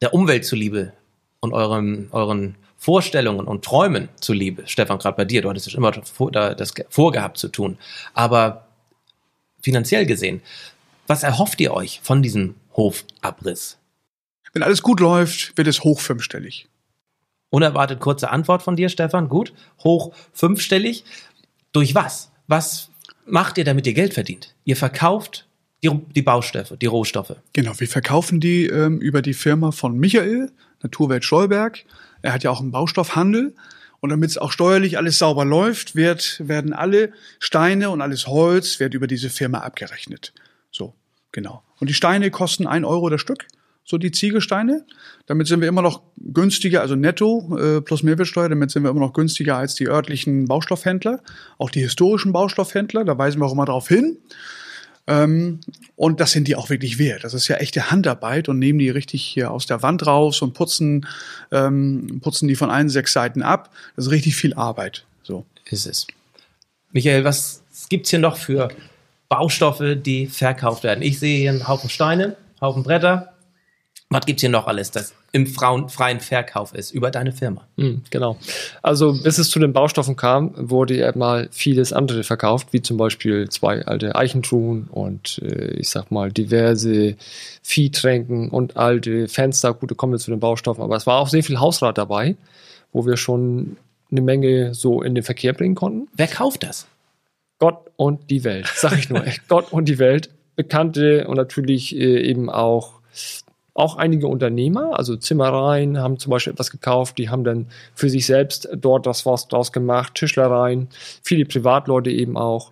der 0.00 0.14
Umwelt 0.14 0.44
zuliebe 0.44 0.92
und 1.40 1.52
euren, 1.52 2.08
euren 2.12 2.56
Vorstellungen 2.76 3.46
und 3.46 3.64
Träumen 3.64 4.08
zuliebe. 4.20 4.64
Stefan, 4.66 4.98
gerade 4.98 5.16
bei 5.16 5.24
dir, 5.24 5.42
du 5.42 5.48
hattest 5.48 5.68
es 5.68 5.74
immer 5.74 5.90
das 5.90 6.74
vorgehabt 6.90 7.38
zu 7.38 7.48
tun. 7.48 7.78
Aber 8.12 8.68
finanziell 9.62 10.06
gesehen, 10.06 10.42
was 11.06 11.22
erhofft 11.22 11.60
ihr 11.60 11.72
euch 11.72 12.00
von 12.02 12.22
diesem 12.22 12.54
Hofabriss? 12.76 13.78
Wenn 14.52 14.62
alles 14.62 14.82
gut 14.82 15.00
läuft, 15.00 15.56
wird 15.56 15.66
es 15.66 15.82
hoch 15.82 16.00
fünfstellig. 16.00 16.68
Unerwartet 17.54 18.00
kurze 18.00 18.32
Antwort 18.32 18.64
von 18.64 18.74
dir, 18.74 18.88
Stefan. 18.88 19.28
Gut. 19.28 19.52
Hoch 19.84 20.12
fünfstellig. 20.32 21.04
Durch 21.70 21.94
was? 21.94 22.32
Was 22.48 22.90
macht 23.26 23.58
ihr, 23.58 23.64
damit 23.64 23.86
ihr 23.86 23.94
Geld 23.94 24.12
verdient? 24.12 24.56
Ihr 24.64 24.76
verkauft 24.76 25.46
die, 25.84 25.88
die 26.16 26.22
Baustoffe, 26.22 26.76
die 26.76 26.86
Rohstoffe. 26.86 27.36
Genau, 27.52 27.78
wir 27.78 27.86
verkaufen 27.86 28.40
die 28.40 28.66
ähm, 28.66 28.98
über 28.98 29.22
die 29.22 29.34
Firma 29.34 29.70
von 29.70 29.96
Michael, 29.96 30.50
Naturwelt 30.82 31.24
Stolberg. 31.24 31.84
Er 32.22 32.32
hat 32.32 32.42
ja 32.42 32.50
auch 32.50 32.58
einen 32.58 32.72
Baustoffhandel. 32.72 33.54
Und 34.00 34.10
damit 34.10 34.30
es 34.30 34.36
auch 34.36 34.50
steuerlich 34.50 34.98
alles 34.98 35.18
sauber 35.18 35.44
läuft, 35.44 35.94
wird, 35.94 36.42
werden 36.48 36.72
alle 36.72 37.12
Steine 37.38 37.90
und 37.90 38.00
alles 38.02 38.26
Holz 38.26 38.80
wird 38.80 38.94
über 38.94 39.06
diese 39.06 39.30
Firma 39.30 39.58
abgerechnet. 39.58 40.32
So, 40.72 40.92
genau. 41.30 41.62
Und 41.78 41.88
die 41.88 41.94
Steine 41.94 42.32
kosten 42.32 42.66
ein 42.66 42.84
Euro 42.84 43.10
das 43.10 43.20
Stück, 43.20 43.46
so 43.84 43.98
die 43.98 44.10
Ziegelsteine. 44.10 44.84
Damit 45.26 45.46
sind 45.46 45.60
wir 45.60 45.68
immer 45.68 45.82
noch 45.82 46.02
günstiger, 46.16 46.80
also 46.80 46.96
netto 46.96 47.56
äh, 47.58 47.80
plus 47.80 48.02
Mehrwertsteuer, 48.02 48.48
damit 48.48 48.70
sind 48.70 48.82
wir 48.82 48.90
immer 48.90 49.00
noch 49.00 49.12
günstiger 49.12 49.56
als 49.56 49.74
die 49.74 49.88
örtlichen 49.88 50.46
Baustoffhändler, 50.46 51.20
auch 51.58 51.70
die 51.70 51.80
historischen 51.80 52.32
Baustoffhändler, 52.32 53.04
da 53.04 53.16
weisen 53.16 53.40
wir 53.40 53.46
auch 53.46 53.52
immer 53.52 53.66
darauf 53.66 53.88
hin. 53.88 54.18
Ähm, 55.06 55.60
und 55.96 56.20
das 56.20 56.32
sind 56.32 56.48
die 56.48 56.56
auch 56.56 56.70
wirklich 56.70 56.98
wert. 56.98 57.24
Das 57.24 57.34
ist 57.34 57.46
ja 57.48 57.56
echte 57.56 57.90
Handarbeit 57.90 58.48
und 58.48 58.58
nehmen 58.58 58.78
die 58.78 58.88
richtig 58.88 59.22
hier 59.22 59.50
aus 59.50 59.66
der 59.66 59.82
Wand 59.82 60.06
raus 60.06 60.40
und 60.40 60.54
putzen, 60.54 61.06
ähm, 61.52 62.20
putzen 62.22 62.48
die 62.48 62.56
von 62.56 62.70
allen 62.70 62.88
sechs 62.88 63.12
Seiten 63.12 63.42
ab. 63.42 63.70
Das 63.96 64.06
ist 64.06 64.10
richtig 64.10 64.34
viel 64.34 64.54
Arbeit. 64.54 65.04
So. 65.22 65.44
Ist 65.70 65.86
es. 65.86 66.06
Michael, 66.92 67.24
was 67.24 67.62
gibt's 67.90 68.10
hier 68.10 68.18
noch 68.18 68.36
für 68.38 68.68
Baustoffe, 69.28 69.96
die 69.96 70.26
verkauft 70.26 70.84
werden? 70.84 71.02
Ich 71.02 71.18
sehe 71.18 71.38
hier 71.38 71.50
einen 71.50 71.68
Haufen 71.68 71.90
Steine, 71.90 72.36
Haufen 72.60 72.82
Bretter, 72.82 73.33
was 74.10 74.26
gibt's 74.26 74.42
hier 74.42 74.50
noch 74.50 74.66
alles, 74.66 74.90
das 74.90 75.14
im 75.32 75.46
freien 75.46 76.20
Verkauf 76.20 76.74
ist 76.74 76.92
über 76.92 77.10
deine 77.10 77.32
Firma? 77.32 77.66
Mhm, 77.76 78.02
genau. 78.10 78.38
Also 78.82 79.20
bis 79.22 79.38
es 79.38 79.50
zu 79.50 79.58
den 79.58 79.72
Baustoffen 79.72 80.14
kam, 80.14 80.52
wurde 80.56 80.96
ja 80.96 81.12
mal 81.16 81.48
vieles 81.50 81.92
andere 81.92 82.22
verkauft, 82.22 82.68
wie 82.72 82.82
zum 82.82 82.96
Beispiel 82.96 83.48
zwei 83.48 83.84
alte 83.84 84.14
Eichentruhen 84.14 84.84
und 84.90 85.40
äh, 85.42 85.72
ich 85.72 85.88
sag 85.88 86.10
mal 86.10 86.30
diverse 86.30 87.16
Viehtränken 87.62 88.50
und 88.50 88.76
alte 88.76 89.26
Fenster. 89.26 89.74
Gut, 89.74 89.90
da 89.90 89.94
kommen 89.94 90.12
wir 90.12 90.18
zu 90.18 90.30
den 90.30 90.40
Baustoffen, 90.40 90.84
aber 90.84 90.96
es 90.96 91.06
war 91.06 91.18
auch 91.18 91.28
sehr 91.28 91.42
viel 91.42 91.58
Hausrat 91.58 91.98
dabei, 91.98 92.36
wo 92.92 93.06
wir 93.06 93.16
schon 93.16 93.76
eine 94.12 94.20
Menge 94.20 94.74
so 94.74 95.02
in 95.02 95.14
den 95.14 95.24
Verkehr 95.24 95.54
bringen 95.54 95.74
konnten. 95.74 96.08
Wer 96.14 96.28
kauft 96.28 96.62
das? 96.62 96.86
Gott 97.58 97.90
und 97.96 98.30
die 98.30 98.44
Welt, 98.44 98.70
sag 98.76 98.98
ich 98.98 99.08
nur. 99.10 99.24
Gott 99.48 99.72
und 99.72 99.88
die 99.88 99.98
Welt. 99.98 100.30
Bekannte 100.56 101.26
und 101.26 101.36
natürlich 101.36 101.96
äh, 101.96 102.20
eben 102.20 102.48
auch 102.48 103.00
auch 103.74 103.96
einige 103.96 104.28
Unternehmer, 104.28 104.96
also 104.96 105.16
Zimmereien, 105.16 105.98
haben 105.98 106.18
zum 106.18 106.30
Beispiel 106.30 106.52
etwas 106.52 106.70
gekauft, 106.70 107.18
die 107.18 107.28
haben 107.28 107.42
dann 107.42 107.66
für 107.94 108.08
sich 108.08 108.24
selbst 108.24 108.68
dort 108.72 109.06
das 109.06 109.26
was 109.26 109.48
draus 109.48 109.72
gemacht, 109.72 110.14
Tischlereien, 110.14 110.88
viele 111.22 111.44
Privatleute 111.44 112.10
eben 112.10 112.36
auch. 112.36 112.70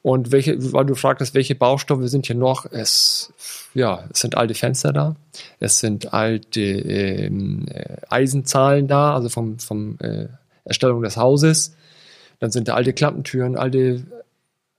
Und 0.00 0.32
welche, 0.32 0.72
weil 0.72 0.84
du 0.84 0.94
fragtest, 0.94 1.34
welche 1.34 1.54
Baustoffe 1.54 2.08
sind 2.08 2.26
hier 2.26 2.36
noch? 2.36 2.66
Es, 2.70 3.32
ja, 3.72 4.04
es 4.12 4.20
sind 4.20 4.36
alte 4.36 4.54
Fenster 4.54 4.92
da, 4.92 5.16
es 5.60 5.78
sind 5.78 6.12
alte 6.12 6.60
ähm, 6.60 7.66
äh, 7.70 7.96
Eisenzahlen 8.08 8.86
da, 8.86 9.14
also 9.14 9.28
vom, 9.28 9.58
vom 9.58 9.98
äh, 10.00 10.28
Erstellung 10.64 11.02
des 11.02 11.16
Hauses. 11.16 11.76
Dann 12.40 12.50
sind 12.50 12.68
da 12.68 12.74
alte 12.74 12.92
Klappentüren, 12.92 13.56
alte 13.56 14.04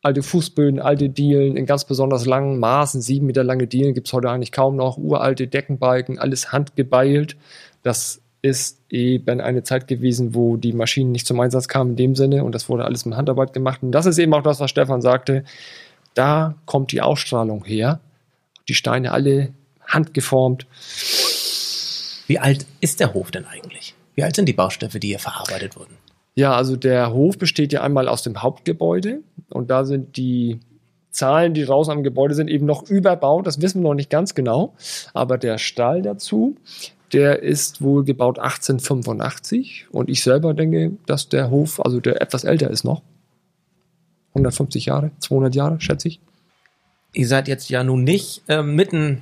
alte 0.05 0.21
Fußböden, 0.21 0.79
alte 0.79 1.09
Dielen 1.09 1.57
in 1.57 1.65
ganz 1.65 1.83
besonders 1.83 2.27
langen 2.27 2.59
Maßen, 2.59 3.01
sieben 3.01 3.25
Meter 3.25 3.43
lange 3.43 3.65
Dielen 3.65 3.95
gibt 3.95 4.07
es 4.07 4.13
heute 4.13 4.29
eigentlich 4.29 4.51
kaum 4.51 4.75
noch, 4.75 4.97
uralte 4.97 5.47
Deckenbalken, 5.47 6.19
alles 6.19 6.51
handgebeilt. 6.51 7.35
Das 7.81 8.21
ist 8.43 8.79
eben 8.91 9.41
eine 9.41 9.63
Zeit 9.63 9.87
gewesen, 9.87 10.35
wo 10.35 10.57
die 10.57 10.73
Maschinen 10.73 11.11
nicht 11.11 11.25
zum 11.25 11.39
Einsatz 11.39 11.67
kamen 11.67 11.91
in 11.91 11.95
dem 11.95 12.15
Sinne 12.15 12.43
und 12.43 12.53
das 12.53 12.69
wurde 12.69 12.85
alles 12.85 13.05
mit 13.05 13.17
Handarbeit 13.17 13.53
gemacht. 13.53 13.81
Und 13.81 13.91
das 13.93 14.05
ist 14.05 14.19
eben 14.19 14.33
auch 14.35 14.43
das, 14.43 14.59
was 14.59 14.69
Stefan 14.69 15.01
sagte. 15.01 15.43
Da 16.13 16.53
kommt 16.65 16.91
die 16.91 17.01
Ausstrahlung 17.01 17.65
her. 17.65 17.99
Die 18.69 18.75
Steine 18.75 19.11
alle 19.11 19.53
handgeformt. 19.87 20.67
Wie 22.27 22.37
alt 22.37 22.67
ist 22.79 22.99
der 22.99 23.15
Hof 23.15 23.31
denn 23.31 23.45
eigentlich? 23.45 23.95
Wie 24.13 24.23
alt 24.23 24.35
sind 24.35 24.45
die 24.47 24.53
Baustoffe, 24.53 24.99
die 24.99 25.07
hier 25.07 25.19
verarbeitet 25.19 25.75
wurden? 25.75 25.97
Ja, 26.35 26.53
also 26.53 26.75
der 26.75 27.13
Hof 27.13 27.37
besteht 27.37 27.71
ja 27.71 27.81
einmal 27.81 28.09
aus 28.09 28.21
dem 28.21 28.43
Hauptgebäude 28.43 29.21
und 29.49 29.71
da 29.71 29.85
sind 29.85 30.17
die 30.17 30.59
Zahlen, 31.09 31.53
die 31.53 31.63
draußen 31.63 31.93
am 31.93 32.03
Gebäude 32.03 32.35
sind, 32.35 32.49
eben 32.49 32.65
noch 32.65 32.83
überbaut. 32.89 33.47
Das 33.47 33.61
wissen 33.61 33.81
wir 33.81 33.89
noch 33.89 33.95
nicht 33.95 34.09
ganz 34.09 34.35
genau. 34.35 34.75
Aber 35.13 35.37
der 35.37 35.57
Stall 35.57 36.01
dazu, 36.01 36.57
der 37.13 37.41
ist 37.41 37.81
wohl 37.81 38.03
gebaut 38.03 38.37
1885 38.37 39.87
und 39.91 40.09
ich 40.09 40.21
selber 40.21 40.53
denke, 40.53 40.97
dass 41.05 41.29
der 41.29 41.49
Hof, 41.49 41.79
also 41.79 42.01
der 42.01 42.21
etwas 42.21 42.43
älter 42.43 42.69
ist 42.69 42.83
noch. 42.83 43.01
150 44.31 44.87
Jahre, 44.87 45.11
200 45.19 45.55
Jahre, 45.55 45.79
schätze 45.79 46.09
ich. 46.09 46.19
Ihr 47.13 47.27
seid 47.29 47.47
jetzt 47.47 47.69
ja 47.69 47.85
nun 47.85 48.03
nicht 48.03 48.43
äh, 48.49 48.61
mitten 48.61 49.21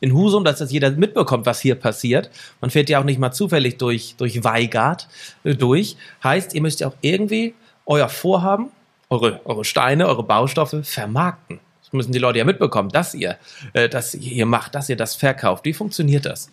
in 0.00 0.14
Husum, 0.14 0.44
dass 0.44 0.58
das 0.58 0.72
jeder 0.72 0.90
mitbekommt, 0.90 1.46
was 1.46 1.60
hier 1.60 1.74
passiert. 1.74 2.30
Man 2.60 2.70
fährt 2.70 2.88
ja 2.88 3.00
auch 3.00 3.04
nicht 3.04 3.18
mal 3.18 3.32
zufällig 3.32 3.78
durch, 3.78 4.14
durch 4.16 4.42
Weigart 4.42 5.08
äh, 5.44 5.54
durch. 5.54 5.96
Heißt, 6.24 6.54
ihr 6.54 6.62
müsst 6.62 6.80
ja 6.80 6.88
auch 6.88 6.96
irgendwie 7.02 7.54
euer 7.86 8.08
Vorhaben, 8.08 8.70
eure, 9.08 9.40
eure 9.44 9.64
Steine, 9.64 10.08
eure 10.08 10.22
Baustoffe 10.22 10.76
vermarkten. 10.82 11.60
Das 11.82 11.92
müssen 11.92 12.12
die 12.12 12.18
Leute 12.18 12.38
ja 12.38 12.44
mitbekommen, 12.44 12.88
dass 12.88 13.14
ihr 13.14 13.36
äh, 13.72 13.88
das 13.88 14.12
hier 14.12 14.46
macht, 14.46 14.74
dass 14.74 14.88
ihr 14.88 14.96
das 14.96 15.16
verkauft. 15.16 15.64
Wie 15.64 15.72
funktioniert 15.72 16.24
das? 16.24 16.50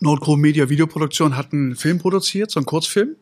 Nordgro 0.00 0.36
Media 0.36 0.68
Videoproduktion 0.68 1.36
hat 1.36 1.52
einen 1.52 1.76
Film 1.76 1.98
produziert, 1.98 2.50
so 2.50 2.58
einen 2.58 2.66
Kurzfilm. 2.66 3.16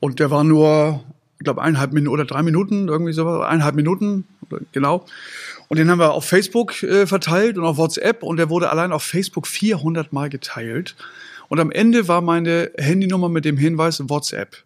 Und 0.00 0.20
der 0.20 0.30
war 0.30 0.44
nur, 0.44 1.02
ich 1.38 1.44
glaube, 1.44 1.62
eineinhalb 1.62 1.92
Minuten 1.92 2.12
oder 2.12 2.24
drei 2.26 2.42
Minuten, 2.42 2.88
irgendwie 2.88 3.12
so, 3.12 3.40
eineinhalb 3.40 3.74
Minuten, 3.74 4.28
genau. 4.72 5.06
Und 5.68 5.78
den 5.78 5.90
haben 5.90 5.98
wir 5.98 6.12
auf 6.12 6.24
Facebook 6.24 6.82
äh, 6.82 7.06
verteilt 7.06 7.58
und 7.58 7.64
auf 7.64 7.76
WhatsApp 7.76 8.22
und 8.22 8.38
der 8.38 8.50
wurde 8.50 8.70
allein 8.70 8.92
auf 8.92 9.02
Facebook 9.02 9.46
400 9.46 10.12
Mal 10.12 10.30
geteilt. 10.30 10.96
Und 11.48 11.60
am 11.60 11.70
Ende 11.70 12.08
war 12.08 12.20
meine 12.20 12.70
Handynummer 12.76 13.28
mit 13.28 13.44
dem 13.44 13.56
Hinweis 13.56 14.02
WhatsApp. 14.08 14.56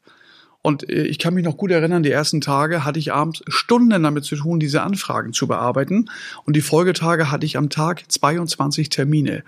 Und 0.63 0.89
äh, 0.89 1.03
ich 1.03 1.19
kann 1.19 1.35
mich 1.35 1.45
noch 1.45 1.57
gut 1.57 1.71
erinnern, 1.71 2.03
die 2.03 2.11
ersten 2.11 2.41
Tage 2.41 2.85
hatte 2.85 2.99
ich 2.99 3.13
abends 3.13 3.43
Stunden 3.49 4.03
damit 4.03 4.25
zu 4.25 4.37
tun, 4.37 4.61
diese 4.61 4.83
Anfragen 4.83 5.33
zu 5.33 5.47
bearbeiten. 5.49 6.09
Und 6.45 6.55
die 6.55 6.61
Folgetage 6.61 7.31
hatte 7.31 7.47
ich 7.47 7.57
am 7.57 7.69
Tag 7.69 8.05
22 8.09 8.89
Termine. 8.89 9.43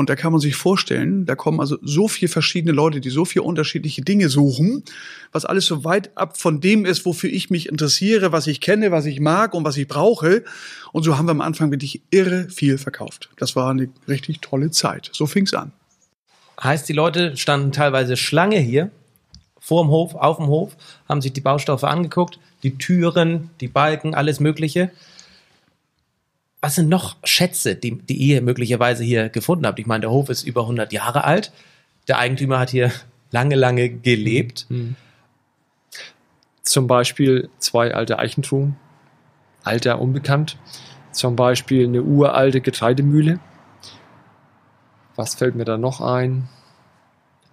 Und 0.00 0.08
da 0.08 0.16
kann 0.16 0.32
man 0.32 0.40
sich 0.40 0.56
vorstellen, 0.56 1.26
da 1.26 1.34
kommen 1.34 1.60
also 1.60 1.76
so 1.82 2.08
viele 2.08 2.30
verschiedene 2.30 2.72
Leute, 2.72 3.02
die 3.02 3.10
so 3.10 3.26
viele 3.26 3.42
unterschiedliche 3.42 4.00
Dinge 4.00 4.30
suchen, 4.30 4.82
was 5.30 5.44
alles 5.44 5.66
so 5.66 5.84
weit 5.84 6.16
ab 6.16 6.38
von 6.38 6.62
dem 6.62 6.86
ist, 6.86 7.04
wofür 7.04 7.28
ich 7.28 7.50
mich 7.50 7.68
interessiere, 7.68 8.32
was 8.32 8.46
ich 8.46 8.62
kenne, 8.62 8.92
was 8.92 9.04
ich 9.04 9.20
mag 9.20 9.52
und 9.52 9.62
was 9.62 9.76
ich 9.76 9.86
brauche. 9.86 10.42
Und 10.92 11.02
so 11.02 11.18
haben 11.18 11.26
wir 11.26 11.32
am 11.32 11.42
Anfang 11.42 11.70
wirklich 11.70 12.00
irre 12.10 12.48
viel 12.48 12.78
verkauft. 12.78 13.28
Das 13.36 13.56
war 13.56 13.72
eine 13.72 13.90
richtig 14.08 14.40
tolle 14.40 14.70
Zeit. 14.70 15.10
So 15.12 15.26
fing's 15.26 15.52
an. 15.52 15.70
Heißt, 16.62 16.88
die 16.88 16.94
Leute 16.94 17.36
standen 17.36 17.70
teilweise 17.70 18.16
Schlange 18.16 18.58
hier, 18.58 18.90
vor 19.58 19.84
dem 19.84 19.90
Hof, 19.90 20.14
auf 20.14 20.38
dem 20.38 20.46
Hof, 20.46 20.78
haben 21.10 21.20
sich 21.20 21.34
die 21.34 21.42
Baustoffe 21.42 21.84
angeguckt, 21.84 22.40
die 22.62 22.78
Türen, 22.78 23.50
die 23.60 23.68
Balken, 23.68 24.14
alles 24.14 24.40
Mögliche 24.40 24.92
was 26.60 26.74
sind 26.74 26.88
noch 26.88 27.16
Schätze, 27.24 27.74
die, 27.74 27.98
die 27.98 28.16
ihr 28.16 28.42
möglicherweise 28.42 29.02
hier 29.02 29.28
gefunden 29.28 29.66
habt? 29.66 29.78
Ich 29.78 29.86
meine, 29.86 30.02
der 30.02 30.10
Hof 30.10 30.28
ist 30.28 30.42
über 30.42 30.62
100 30.62 30.92
Jahre 30.92 31.24
alt. 31.24 31.52
Der 32.08 32.18
Eigentümer 32.18 32.58
hat 32.58 32.70
hier 32.70 32.92
lange, 33.30 33.54
lange 33.54 33.88
gelebt. 33.88 34.66
Mhm. 34.68 34.96
Zum 36.62 36.86
Beispiel 36.86 37.48
zwei 37.58 37.94
alte 37.94 38.18
Eichentruhen, 38.18 38.76
alter 39.62 40.00
unbekannt. 40.00 40.58
Zum 41.12 41.34
Beispiel 41.34 41.86
eine 41.86 42.02
uralte 42.02 42.60
Getreidemühle. 42.60 43.40
Was 45.16 45.34
fällt 45.34 45.54
mir 45.54 45.64
da 45.64 45.78
noch 45.78 46.00
ein? 46.00 46.48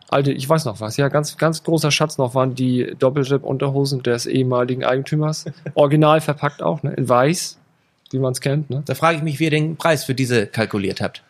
alte, 0.09 0.31
ich 0.31 0.47
weiß 0.47 0.65
noch 0.65 0.79
was, 0.79 0.97
ja, 0.97 1.09
ganz, 1.09 1.37
ganz 1.37 1.63
großer 1.63 1.91
Schatz 1.91 2.17
noch 2.17 2.35
waren 2.35 2.55
die 2.55 2.95
Doppelrip-Unterhosen 2.97 4.03
des 4.03 4.25
ehemaligen 4.25 4.83
Eigentümers. 4.83 5.45
Original 5.73 6.21
verpackt 6.21 6.61
auch, 6.61 6.83
ne? 6.83 6.93
In 6.93 7.09
weiß, 7.09 7.59
wie 8.11 8.19
man 8.19 8.31
es 8.31 8.41
kennt, 8.41 8.69
ne? 8.69 8.83
Da 8.85 8.95
frage 8.95 9.17
ich 9.17 9.23
mich, 9.23 9.39
wie 9.39 9.45
ihr 9.45 9.49
den 9.51 9.75
Preis 9.77 10.03
für 10.05 10.15
diese 10.15 10.47
kalkuliert 10.47 11.01
habt. 11.01 11.23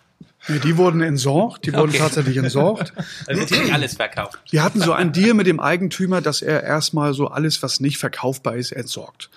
Nee, 0.47 0.59
die 0.59 0.77
wurden 0.77 1.01
entsorgt, 1.01 1.65
die 1.65 1.73
wurden 1.73 1.89
Okay. 1.89 1.97
tatsächlich 1.97 2.37
entsorgt. 2.37 2.93
Da 3.25 3.35
wird 3.35 3.49
hier 3.49 3.61
nicht 3.63 3.73
alles 3.73 3.95
verkauft. 3.95 4.39
Wir 4.49 4.63
hatten 4.63 4.79
so 4.79 4.93
einen 4.93 5.11
Deal 5.11 5.33
mit 5.33 5.47
dem 5.47 5.59
Eigentümer, 5.59 6.21
dass 6.21 6.41
er 6.41 6.63
erstmal 6.63 7.13
so 7.13 7.27
alles, 7.27 7.61
was 7.63 7.79
nicht 7.79 7.97
verkaufbar 7.97 8.55
ist, 8.55 8.71
entsorgt. 8.71 9.29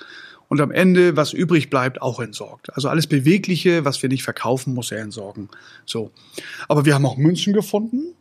Und 0.48 0.60
am 0.60 0.70
Ende, 0.70 1.16
was 1.16 1.32
übrig 1.32 1.70
bleibt, 1.70 2.02
auch 2.02 2.20
entsorgt. 2.20 2.74
Also 2.74 2.88
alles 2.88 3.06
Bewegliche, 3.06 3.84
was 3.84 4.02
wir 4.02 4.08
nicht 4.08 4.22
verkaufen, 4.24 4.74
muss 4.74 4.90
er 4.92 4.98
entsorgen. 5.00 5.48
So. 5.86 6.10
Aber 6.68 6.84
wir 6.84 6.94
haben 6.94 7.06
auch 7.06 7.16
Münzen 7.16 7.52
gefunden. 7.52 8.14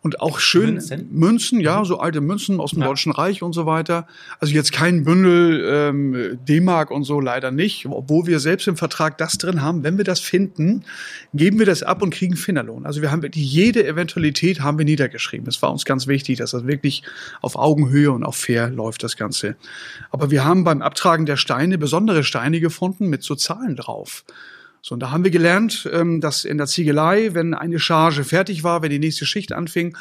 Und 0.00 0.20
auch 0.20 0.38
schön 0.38 0.74
Münzen? 0.74 1.08
Münzen, 1.10 1.60
ja, 1.60 1.84
so 1.84 1.98
alte 1.98 2.20
Münzen 2.20 2.60
aus 2.60 2.70
dem 2.70 2.82
Ja. 2.82 2.86
Deutschen 2.86 3.10
Reich 3.10 3.42
und 3.42 3.52
so 3.52 3.66
weiter. 3.66 4.06
Also 4.38 4.54
jetzt 4.54 4.72
kein 4.72 5.04
Bündel 5.04 5.64
ähm, 5.68 6.38
D-Mark 6.46 6.92
und 6.92 7.02
so 7.02 7.20
leider 7.20 7.50
nicht, 7.50 7.84
obwohl 7.86 8.26
wir 8.26 8.38
selbst 8.38 8.68
im 8.68 8.76
Vertrag 8.76 9.18
das 9.18 9.38
drin 9.38 9.60
haben. 9.60 9.82
Wenn 9.82 9.96
wir 9.96 10.04
das 10.04 10.20
finden, 10.20 10.84
geben 11.34 11.58
wir 11.58 11.66
das 11.66 11.82
ab 11.82 12.00
und 12.00 12.10
kriegen 12.10 12.36
Finderlohn. 12.36 12.86
Also 12.86 13.02
wir 13.02 13.10
haben 13.10 13.28
jede 13.34 13.84
Eventualität 13.84 14.60
haben 14.60 14.78
wir 14.78 14.84
niedergeschrieben. 14.84 15.48
Es 15.48 15.60
war 15.62 15.72
uns 15.72 15.84
ganz 15.84 16.06
wichtig, 16.06 16.38
dass 16.38 16.52
das 16.52 16.66
wirklich 16.66 17.02
auf 17.42 17.56
Augenhöhe 17.56 18.12
und 18.12 18.22
auf 18.22 18.36
fair 18.36 18.70
läuft 18.70 19.02
das 19.02 19.16
Ganze. 19.16 19.56
Aber 20.10 20.30
wir 20.30 20.44
haben 20.44 20.62
beim 20.62 20.80
Abtragen 20.80 21.26
der 21.26 21.36
Steine 21.36 21.76
besondere 21.76 22.22
Steine 22.22 22.60
gefunden 22.60 23.08
mit 23.08 23.24
so 23.24 23.34
Zahlen 23.34 23.74
drauf. 23.74 24.24
So, 24.82 24.94
und 24.94 25.00
da 25.00 25.10
haben 25.10 25.24
wir 25.24 25.30
gelernt, 25.30 25.88
ähm, 25.92 26.20
dass 26.20 26.44
in 26.44 26.58
der 26.58 26.66
Ziegelei, 26.66 27.34
wenn 27.34 27.54
eine 27.54 27.78
Charge 27.78 28.24
fertig 28.24 28.64
war, 28.64 28.82
wenn 28.82 28.90
die 28.90 28.98
nächste 28.98 29.26
Schicht 29.26 29.52
anfing, 29.52 29.96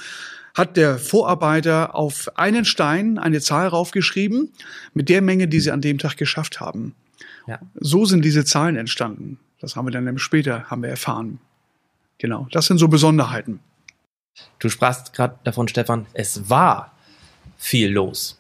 hat 0.54 0.76
der 0.76 0.98
Vorarbeiter 0.98 1.94
auf 1.96 2.32
einen 2.36 2.66
Stein 2.66 3.20
eine 3.20 3.42
Zahl 3.42 3.68
raufgeschrieben 3.68 4.52
mit 4.94 5.10
der 5.10 5.22
Menge, 5.22 5.48
die 5.48 5.60
sie 5.60 5.72
an 5.72 5.82
dem 5.82 6.00
Tag 6.00 6.18
geschafft 6.18 6.60
haben. 6.60 6.96
Ja. 7.48 7.60
So 7.76 8.06
sind 8.06 8.26
diese 8.26 8.44
Zahlen 8.44 8.76
entstanden. 8.76 9.40
Das 9.60 9.76
haben 9.76 9.86
wir 9.86 9.92
dann 9.92 10.04
nämlich 10.04 10.24
später 10.24 10.66
haben 10.70 10.82
wir 10.82 10.90
erfahren. 10.90 11.40
Genau, 12.18 12.48
das 12.52 12.66
sind 12.66 12.80
so 12.80 12.88
Besonderheiten. 12.88 13.60
Du 14.60 14.70
sprachst 14.70 15.14
gerade 15.14 15.38
davon, 15.44 15.68
Stefan, 15.68 16.06
es 16.14 16.50
war 16.50 16.94
viel 17.58 17.92
los. 17.92 18.38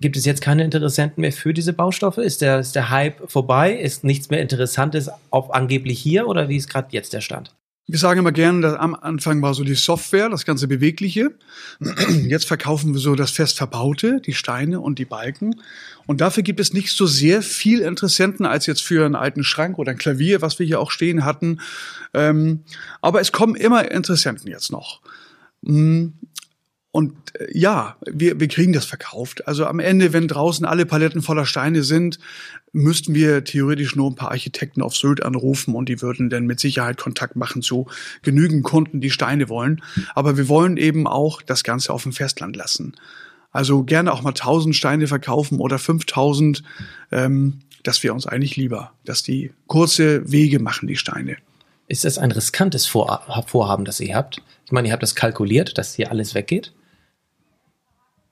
Gibt 0.00 0.16
es 0.16 0.24
jetzt 0.24 0.40
keine 0.40 0.64
Interessenten 0.64 1.20
mehr 1.20 1.32
für 1.32 1.52
diese 1.52 1.74
Baustoffe? 1.74 2.18
Ist 2.18 2.40
der, 2.40 2.60
ist 2.60 2.74
der 2.74 2.88
Hype 2.88 3.30
vorbei? 3.30 3.74
Ist 3.74 4.02
nichts 4.02 4.30
mehr 4.30 4.40
Interessantes 4.40 5.10
auf 5.30 5.52
angeblich 5.52 6.00
hier 6.00 6.26
oder 6.26 6.48
wie 6.48 6.56
ist 6.56 6.70
gerade 6.70 6.88
jetzt 6.92 7.12
der 7.12 7.20
Stand? 7.20 7.54
Wir 7.86 7.98
sagen 7.98 8.20
immer 8.20 8.30
gerne, 8.30 8.60
dass 8.60 8.74
am 8.76 8.94
Anfang 8.94 9.42
war 9.42 9.52
so 9.52 9.64
die 9.64 9.74
Software, 9.74 10.28
das 10.28 10.44
ganze 10.44 10.68
Bewegliche. 10.68 11.32
Jetzt 12.28 12.46
verkaufen 12.46 12.92
wir 12.92 13.00
so 13.00 13.16
das 13.16 13.32
fest 13.32 13.58
verbaute, 13.58 14.20
die 14.20 14.32
Steine 14.32 14.80
und 14.80 15.00
die 15.00 15.04
Balken. 15.04 15.60
Und 16.06 16.20
dafür 16.20 16.44
gibt 16.44 16.60
es 16.60 16.72
nicht 16.72 16.96
so 16.96 17.06
sehr 17.06 17.42
viel 17.42 17.80
Interessenten 17.80 18.46
als 18.46 18.66
jetzt 18.66 18.82
für 18.82 19.04
einen 19.04 19.16
alten 19.16 19.42
Schrank 19.42 19.76
oder 19.76 19.90
ein 19.90 19.98
Klavier, 19.98 20.40
was 20.40 20.60
wir 20.60 20.66
hier 20.66 20.80
auch 20.80 20.92
stehen 20.92 21.24
hatten. 21.24 21.60
Ähm, 22.14 22.62
aber 23.00 23.20
es 23.20 23.32
kommen 23.32 23.56
immer 23.56 23.90
Interessenten 23.90 24.48
jetzt 24.48 24.70
noch. 24.70 25.00
Und 26.92 27.14
äh, 27.38 27.46
ja, 27.56 27.96
wir, 28.04 28.40
wir 28.40 28.48
kriegen 28.48 28.72
das 28.72 28.84
verkauft. 28.84 29.46
Also 29.46 29.66
am 29.66 29.78
Ende, 29.78 30.12
wenn 30.12 30.28
draußen 30.28 30.66
alle 30.66 30.86
Paletten 30.86 31.22
voller 31.22 31.46
Steine 31.46 31.82
sind, 31.82 32.18
müssten 32.72 33.14
wir 33.14 33.44
theoretisch 33.44 33.96
nur 33.96 34.10
ein 34.10 34.16
paar 34.16 34.30
Architekten 34.30 34.82
auf 34.82 34.96
Sylt 34.96 35.22
anrufen 35.22 35.74
und 35.74 35.88
die 35.88 36.02
würden 36.02 36.30
dann 36.30 36.46
mit 36.46 36.60
Sicherheit 36.60 36.98
Kontakt 36.98 37.36
machen 37.36 37.62
zu 37.62 37.86
genügend 38.22 38.64
Kunden, 38.64 39.00
die 39.00 39.10
Steine 39.10 39.48
wollen. 39.48 39.82
Aber 40.14 40.36
wir 40.36 40.48
wollen 40.48 40.76
eben 40.76 41.06
auch 41.06 41.42
das 41.42 41.64
Ganze 41.64 41.92
auf 41.92 42.02
dem 42.02 42.12
Festland 42.12 42.56
lassen. 42.56 42.94
Also 43.52 43.82
gerne 43.82 44.12
auch 44.12 44.22
mal 44.22 44.30
1000 44.30 44.74
Steine 44.74 45.06
verkaufen 45.06 45.58
oder 45.58 45.78
5000. 45.78 46.62
Ähm, 47.10 47.60
das 47.82 48.02
wäre 48.02 48.14
uns 48.14 48.26
eigentlich 48.26 48.56
lieber, 48.56 48.92
dass 49.04 49.22
die 49.22 49.52
kurze 49.66 50.30
Wege 50.30 50.60
machen, 50.60 50.86
die 50.86 50.96
Steine. 50.96 51.36
Ist 51.88 52.04
das 52.04 52.18
ein 52.18 52.30
riskantes 52.30 52.86
Vor 52.86 53.22
Vorhaben, 53.46 53.84
das 53.84 53.98
ihr 53.98 54.14
habt? 54.14 54.42
Ich 54.66 54.72
meine, 54.72 54.88
ihr 54.88 54.92
habt 54.92 55.02
das 55.02 55.16
kalkuliert, 55.16 55.76
dass 55.78 55.94
hier 55.94 56.10
alles 56.10 56.34
weggeht. 56.34 56.72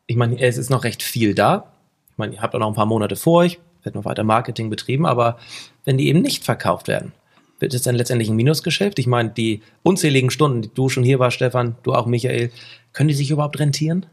Ich 0.09 0.17
meine, 0.17 0.41
es 0.41 0.57
ist 0.57 0.71
noch 0.71 0.85
recht 0.85 1.03
viel 1.03 1.35
da. 1.35 1.71
Ich 2.11 2.19
meine, 2.19 2.35
ihr 2.35 2.43
habt 2.43 2.55
auch 2.55 2.59
noch 2.59 2.69
ein 2.69 2.75
paar 2.75 2.87
Monate 2.87 3.15
vor 3.15 3.43
euch, 3.43 3.61
wird 3.85 3.95
noch 3.95 4.07
weiter 4.07 4.25
Marketing 4.25 4.71
betrieben, 4.71 5.07
aber 5.07 5.39
wenn 5.85 5.99
die 5.99 6.09
eben 6.09 6.23
nicht 6.23 6.45
verkauft 6.45 6.89
werden, 6.89 7.13
wird 7.61 7.75
es 7.75 7.83
dann 7.83 7.95
letztendlich 7.95 8.31
ein 8.31 8.37
Minusgeschäft? 8.37 8.99
Ich 8.99 9.07
meine, 9.07 9.31
die 9.31 9.63
unzähligen 9.83 10.31
Stunden, 10.31 10.63
die 10.63 10.71
du 10.73 10.89
schon 10.89 11.05
hier 11.05 11.19
warst, 11.19 11.37
Stefan, 11.37 11.77
du 11.83 11.93
auch, 11.93 12.07
Michael, 12.07 12.51
können 12.93 13.09
die 13.09 13.15
sich 13.15 13.31
überhaupt 13.31 13.59
rentieren? 13.59 14.07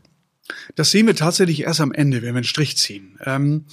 Das 0.75 0.91
sehen 0.91 1.07
wir 1.07 1.15
tatsächlich 1.15 1.61
erst 1.61 1.79
am 1.79 1.93
Ende, 1.93 2.17
wenn 2.17 2.33
wir 2.33 2.39
einen 2.39 2.43
Strich 2.43 2.77
ziehen. 2.77 3.17
Ähm, 3.25 3.65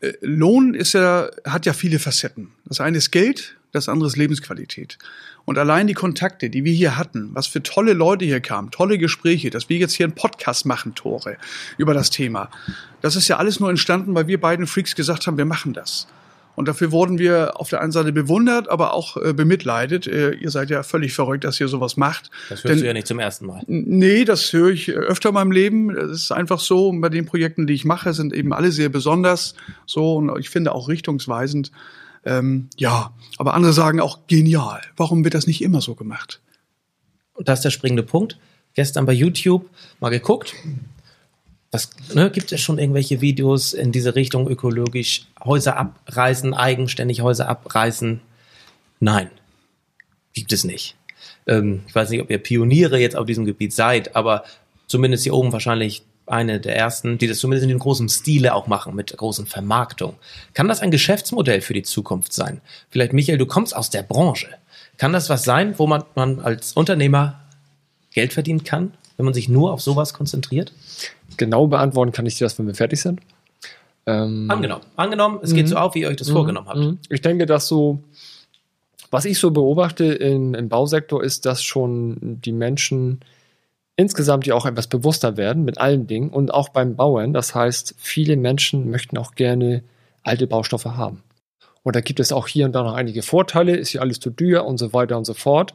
äh, 0.00 0.12
Lohn 0.22 0.72
ist 0.72 0.94
ja, 0.94 1.28
hat 1.44 1.66
ja 1.66 1.74
viele 1.74 1.98
Facetten. 1.98 2.52
Das 2.64 2.80
eine 2.80 2.96
ist 2.96 3.10
Geld, 3.10 3.56
das 3.70 3.90
andere 3.90 4.08
ist 4.08 4.16
Lebensqualität. 4.16 4.98
Und 5.44 5.58
allein 5.58 5.86
die 5.86 5.94
Kontakte, 5.94 6.48
die 6.48 6.64
wir 6.64 6.72
hier 6.72 6.96
hatten, 6.96 7.30
was 7.32 7.46
für 7.46 7.62
tolle 7.62 7.92
Leute 7.92 8.24
hier 8.24 8.40
kamen, 8.40 8.70
tolle 8.70 8.96
Gespräche, 8.98 9.50
dass 9.50 9.68
wir 9.68 9.76
jetzt 9.76 9.92
hier 9.92 10.06
einen 10.06 10.14
Podcast 10.14 10.64
machen, 10.64 10.94
Tore, 10.94 11.36
über 11.76 11.92
das 11.92 12.10
Thema. 12.10 12.50
Das 13.02 13.14
ist 13.16 13.28
ja 13.28 13.36
alles 13.36 13.60
nur 13.60 13.68
entstanden, 13.68 14.14
weil 14.14 14.26
wir 14.26 14.40
beiden 14.40 14.66
Freaks 14.66 14.94
gesagt 14.94 15.26
haben, 15.26 15.36
wir 15.36 15.44
machen 15.44 15.74
das. 15.74 16.06
Und 16.56 16.68
dafür 16.68 16.92
wurden 16.92 17.18
wir 17.18 17.60
auf 17.60 17.68
der 17.68 17.80
einen 17.80 17.90
Seite 17.90 18.12
bewundert, 18.12 18.68
aber 18.68 18.94
auch 18.94 19.16
äh, 19.16 19.32
bemitleidet. 19.32 20.06
Äh, 20.06 20.34
ihr 20.34 20.50
seid 20.50 20.70
ja 20.70 20.82
völlig 20.82 21.12
verrückt, 21.12 21.44
dass 21.44 21.60
ihr 21.60 21.68
sowas 21.68 21.96
macht. 21.96 22.30
Das 22.48 22.62
Denn- 22.62 22.70
hörst 22.70 22.82
du 22.82 22.86
ja 22.86 22.92
nicht 22.92 23.08
zum 23.08 23.18
ersten 23.18 23.46
Mal. 23.46 23.62
Nee, 23.66 24.24
das 24.24 24.52
höre 24.52 24.70
ich 24.70 24.90
öfter 24.92 25.30
in 25.30 25.34
meinem 25.34 25.50
Leben. 25.50 25.90
Es 25.90 26.10
ist 26.12 26.32
einfach 26.32 26.60
so, 26.60 26.92
bei 26.92 27.08
den 27.08 27.26
Projekten, 27.26 27.66
die 27.66 27.74
ich 27.74 27.84
mache, 27.84 28.12
sind 28.14 28.32
eben 28.32 28.52
alle 28.52 28.70
sehr 28.70 28.88
besonders 28.88 29.54
so 29.84 30.14
und 30.14 30.38
ich 30.38 30.48
finde 30.48 30.72
auch 30.72 30.88
richtungsweisend. 30.88 31.72
Ähm, 32.24 32.68
ja, 32.76 33.12
aber 33.38 33.54
andere 33.54 33.72
sagen 33.72 34.00
auch 34.00 34.26
genial. 34.26 34.80
Warum 34.96 35.24
wird 35.24 35.34
das 35.34 35.46
nicht 35.46 35.62
immer 35.62 35.80
so 35.80 35.94
gemacht? 35.94 36.40
Und 37.34 37.48
das 37.48 37.60
ist 37.60 37.64
der 37.64 37.70
springende 37.70 38.02
Punkt. 38.02 38.38
Gestern 38.74 39.06
bei 39.06 39.12
YouTube 39.12 39.68
mal 40.00 40.10
geguckt. 40.10 40.54
Was, 41.70 41.90
ne, 42.14 42.30
gibt 42.30 42.52
es 42.52 42.60
schon 42.60 42.78
irgendwelche 42.78 43.20
Videos 43.20 43.72
in 43.72 43.92
diese 43.92 44.14
Richtung 44.14 44.48
ökologisch 44.48 45.26
Häuser 45.42 45.76
abreißen, 45.76 46.54
eigenständig 46.54 47.20
Häuser 47.20 47.48
abreißen? 47.48 48.20
Nein, 49.00 49.30
gibt 50.32 50.52
es 50.52 50.64
nicht. 50.64 50.96
Ähm, 51.46 51.82
ich 51.86 51.94
weiß 51.94 52.10
nicht, 52.10 52.22
ob 52.22 52.30
ihr 52.30 52.38
Pioniere 52.38 52.98
jetzt 52.98 53.16
auf 53.16 53.26
diesem 53.26 53.44
Gebiet 53.44 53.72
seid, 53.72 54.14
aber 54.14 54.44
zumindest 54.86 55.24
hier 55.24 55.34
oben 55.34 55.52
wahrscheinlich 55.52 56.04
eine 56.26 56.60
der 56.60 56.76
ersten, 56.76 57.18
die 57.18 57.26
das 57.26 57.38
zumindest 57.38 57.64
in 57.64 57.68
dem 57.68 57.78
großen 57.78 58.08
Stile 58.08 58.54
auch 58.54 58.66
machen, 58.66 58.94
mit 58.94 59.16
großen 59.16 59.46
Vermarktung. 59.46 60.14
Kann 60.54 60.68
das 60.68 60.80
ein 60.80 60.90
Geschäftsmodell 60.90 61.60
für 61.60 61.74
die 61.74 61.82
Zukunft 61.82 62.32
sein? 62.32 62.60
Vielleicht, 62.90 63.12
Michael, 63.12 63.38
du 63.38 63.46
kommst 63.46 63.76
aus 63.76 63.90
der 63.90 64.02
Branche. 64.02 64.48
Kann 64.96 65.12
das 65.12 65.28
was 65.28 65.44
sein, 65.44 65.74
wo 65.78 65.86
man, 65.86 66.04
man 66.14 66.40
als 66.40 66.72
Unternehmer 66.72 67.40
Geld 68.12 68.32
verdienen 68.32 68.64
kann, 68.64 68.94
wenn 69.16 69.24
man 69.24 69.34
sich 69.34 69.48
nur 69.48 69.72
auf 69.72 69.80
sowas 69.80 70.14
konzentriert? 70.14 70.72
Genau 71.36 71.66
beantworten 71.66 72.12
kann 72.12 72.26
ich 72.26 72.38
dir 72.38 72.44
das, 72.44 72.58
wenn 72.58 72.66
wir 72.66 72.74
fertig 72.74 73.00
sind. 73.00 73.20
Ähm, 74.06 74.50
Angenommen. 74.50 74.84
Angenommen, 74.96 75.40
es 75.42 75.54
geht 75.54 75.68
so 75.68 75.76
auf, 75.76 75.94
wie 75.94 76.02
ihr 76.02 76.08
euch 76.08 76.16
das 76.16 76.30
vorgenommen 76.30 76.68
habt. 76.68 76.78
Mhm. 76.78 76.98
Ich 77.08 77.22
denke, 77.22 77.46
dass 77.46 77.66
so, 77.66 78.02
was 79.10 79.24
ich 79.24 79.38
so 79.38 79.50
beobachte 79.50 80.04
in, 80.04 80.54
im 80.54 80.68
Bausektor 80.68 81.22
ist, 81.22 81.46
dass 81.46 81.62
schon 81.62 82.16
die 82.20 82.52
Menschen 82.52 83.20
insgesamt 83.96 84.46
ja 84.46 84.54
auch 84.54 84.66
etwas 84.66 84.86
bewusster 84.86 85.36
werden 85.36 85.64
mit 85.64 85.78
allen 85.78 86.06
Dingen 86.06 86.30
und 86.30 86.52
auch 86.52 86.68
beim 86.70 86.96
Bauen. 86.96 87.32
Das 87.32 87.54
heißt, 87.54 87.94
viele 87.98 88.36
Menschen 88.36 88.90
möchten 88.90 89.18
auch 89.18 89.34
gerne 89.34 89.82
alte 90.22 90.46
Baustoffe 90.46 90.96
haben. 90.96 91.22
Und 91.84 91.94
da 91.94 92.00
gibt 92.00 92.18
es 92.18 92.32
auch 92.32 92.48
hier 92.48 92.64
und 92.64 92.72
da 92.72 92.82
noch 92.82 92.94
einige 92.94 93.20
Vorteile, 93.22 93.76
ist 93.76 93.92
ja 93.92 94.00
alles 94.00 94.18
zu 94.18 94.30
teuer 94.30 94.64
und 94.64 94.78
so 94.78 94.94
weiter 94.94 95.18
und 95.18 95.26
so 95.26 95.34
fort. 95.34 95.74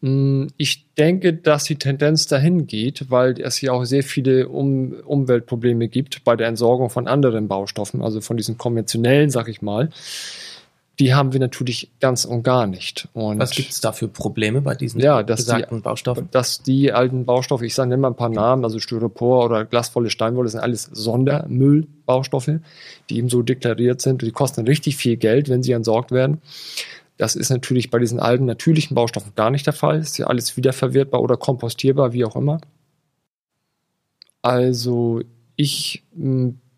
Mm, 0.00 0.46
Ich 0.56 0.86
denke, 0.94 1.34
dass 1.34 1.64
die 1.64 1.74
Tendenz 1.74 2.28
dahin 2.28 2.68
geht, 2.68 3.10
weil 3.10 3.40
es 3.40 3.60
ja 3.60 3.72
auch 3.72 3.84
sehr 3.84 4.04
viele 4.04 4.48
um 4.48 4.92
Umweltprobleme 4.92 5.88
gibt 5.88 6.22
bei 6.22 6.36
der 6.36 6.46
Entsorgung 6.46 6.88
von 6.88 7.08
anderen 7.08 7.48
Baustoffen, 7.48 8.00
also 8.00 8.20
von 8.20 8.36
diesen 8.36 8.58
konventionellen, 8.58 9.30
sag 9.30 9.48
ich 9.48 9.60
mal. 9.60 9.90
Die 11.00 11.14
haben 11.14 11.32
wir 11.32 11.40
natürlich 11.40 11.90
ganz 11.98 12.26
und 12.26 12.42
gar 12.42 12.66
nicht. 12.66 13.08
Und 13.14 13.38
Was 13.38 13.52
gibt 13.52 13.70
es 13.70 13.80
da 13.80 13.92
für 13.92 14.06
Probleme 14.06 14.60
bei 14.60 14.74
diesen 14.74 15.00
Ja, 15.00 15.22
dass 15.22 15.40
die- 15.40 15.44
besagten 15.46 15.80
Baustoffen? 15.82 16.28
dass 16.30 16.62
die 16.62 16.92
alten 16.92 17.24
Baustoffe, 17.24 17.62
ich 17.62 17.74
sage 17.74 17.88
nenne 17.88 18.02
mal 18.02 18.08
ein 18.08 18.16
paar 18.16 18.28
Namen, 18.28 18.64
also 18.64 18.78
Styropor 18.78 19.46
oder 19.46 19.64
glasvolle 19.64 20.10
Steinwolle, 20.10 20.50
sind 20.50 20.60
alles 20.60 20.84
Sondermüllbaustoffe, 20.92 22.60
die 23.08 23.16
eben 23.16 23.30
so 23.30 23.40
deklariert 23.42 24.02
sind. 24.02 24.20
Die 24.20 24.30
kosten 24.30 24.66
richtig 24.66 24.96
viel 24.98 25.16
Geld, 25.16 25.48
wenn 25.48 25.62
sie 25.62 25.72
entsorgt 25.72 26.10
werden. 26.12 26.42
Das 27.16 27.34
ist 27.34 27.48
natürlich 27.50 27.90
bei 27.90 27.98
diesen 27.98 28.20
alten 28.20 28.44
natürlichen 28.44 28.94
Baustoffen 28.94 29.32
gar 29.34 29.50
nicht 29.50 29.66
der 29.66 29.72
Fall. 29.72 29.98
Ist 30.00 30.18
ja 30.18 30.26
alles 30.26 30.56
wiederverwertbar 30.58 31.22
oder 31.22 31.36
kompostierbar, 31.38 32.12
wie 32.12 32.24
auch 32.26 32.36
immer. 32.36 32.60
Also 34.42 35.22
ich 35.56 36.02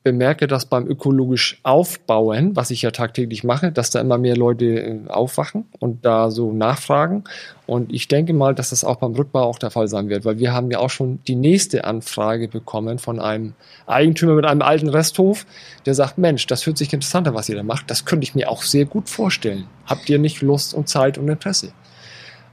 bemerke 0.02 0.46
das 0.46 0.66
beim 0.66 0.86
ökologisch 0.86 1.60
Aufbauen, 1.62 2.56
was 2.56 2.70
ich 2.70 2.82
ja 2.82 2.90
tagtäglich 2.90 3.44
mache, 3.44 3.72
dass 3.72 3.90
da 3.90 4.00
immer 4.00 4.18
mehr 4.18 4.36
Leute 4.36 4.64
äh, 4.64 5.00
aufwachen 5.08 5.66
und 5.78 6.04
da 6.04 6.30
so 6.30 6.52
nachfragen. 6.52 7.24
Und 7.66 7.92
ich 7.92 8.08
denke 8.08 8.32
mal, 8.32 8.54
dass 8.54 8.70
das 8.70 8.84
auch 8.84 8.96
beim 8.96 9.12
Rückbau 9.12 9.42
auch 9.44 9.58
der 9.58 9.70
Fall 9.70 9.88
sein 9.88 10.08
wird, 10.08 10.24
weil 10.24 10.38
wir 10.38 10.52
haben 10.52 10.70
ja 10.70 10.78
auch 10.78 10.90
schon 10.90 11.20
die 11.26 11.36
nächste 11.36 11.84
Anfrage 11.84 12.48
bekommen 12.48 12.98
von 12.98 13.20
einem 13.20 13.54
Eigentümer 13.86 14.34
mit 14.34 14.44
einem 14.44 14.62
alten 14.62 14.88
Resthof, 14.88 15.46
der 15.86 15.94
sagt, 15.94 16.18
Mensch, 16.18 16.46
das 16.46 16.66
hört 16.66 16.78
sich 16.78 16.92
interessanter, 16.92 17.34
was 17.34 17.48
ihr 17.48 17.56
da 17.56 17.62
macht. 17.62 17.90
Das 17.90 18.04
könnte 18.04 18.24
ich 18.24 18.34
mir 18.34 18.50
auch 18.50 18.62
sehr 18.62 18.84
gut 18.84 19.08
vorstellen. 19.08 19.66
Habt 19.86 20.10
ihr 20.10 20.18
nicht 20.18 20.42
Lust 20.42 20.74
und 20.74 20.88
Zeit 20.88 21.18
und 21.18 21.28
Interesse? 21.28 21.72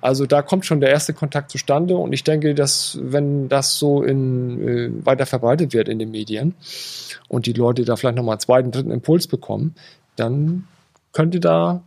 Also 0.02 0.26
da 0.26 0.42
kommt 0.42 0.66
schon 0.66 0.80
der 0.80 0.90
erste 0.90 1.14
Kontakt 1.14 1.52
zustande 1.52 1.98
und 1.98 2.14
ich 2.14 2.24
denke, 2.24 2.56
dass 2.56 2.98
wenn 3.02 3.50
das 3.50 3.78
so 3.78 4.02
in, 4.04 4.68
äh, 4.68 5.06
weiter 5.06 5.26
verbreitet 5.26 5.74
wird 5.74 5.90
in 5.90 6.00
den 6.00 6.12
Medien 6.12 6.56
und 7.28 7.46
die 7.46 7.54
Leute 7.54 7.84
da 7.84 7.96
vielleicht 7.96 8.16
nochmal 8.16 8.34
einen 8.34 8.42
zweiten, 8.42 8.72
dritten 8.72 8.92
Impuls 8.92 9.28
bekommen, 9.28 9.76
dann 10.16 10.68
könnte 11.12 11.40
da 11.40 11.84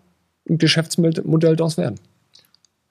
ein 0.49 0.59
Geschäftsmodell 0.59 1.57
daraus 1.57 1.79
werden. 1.79 2.01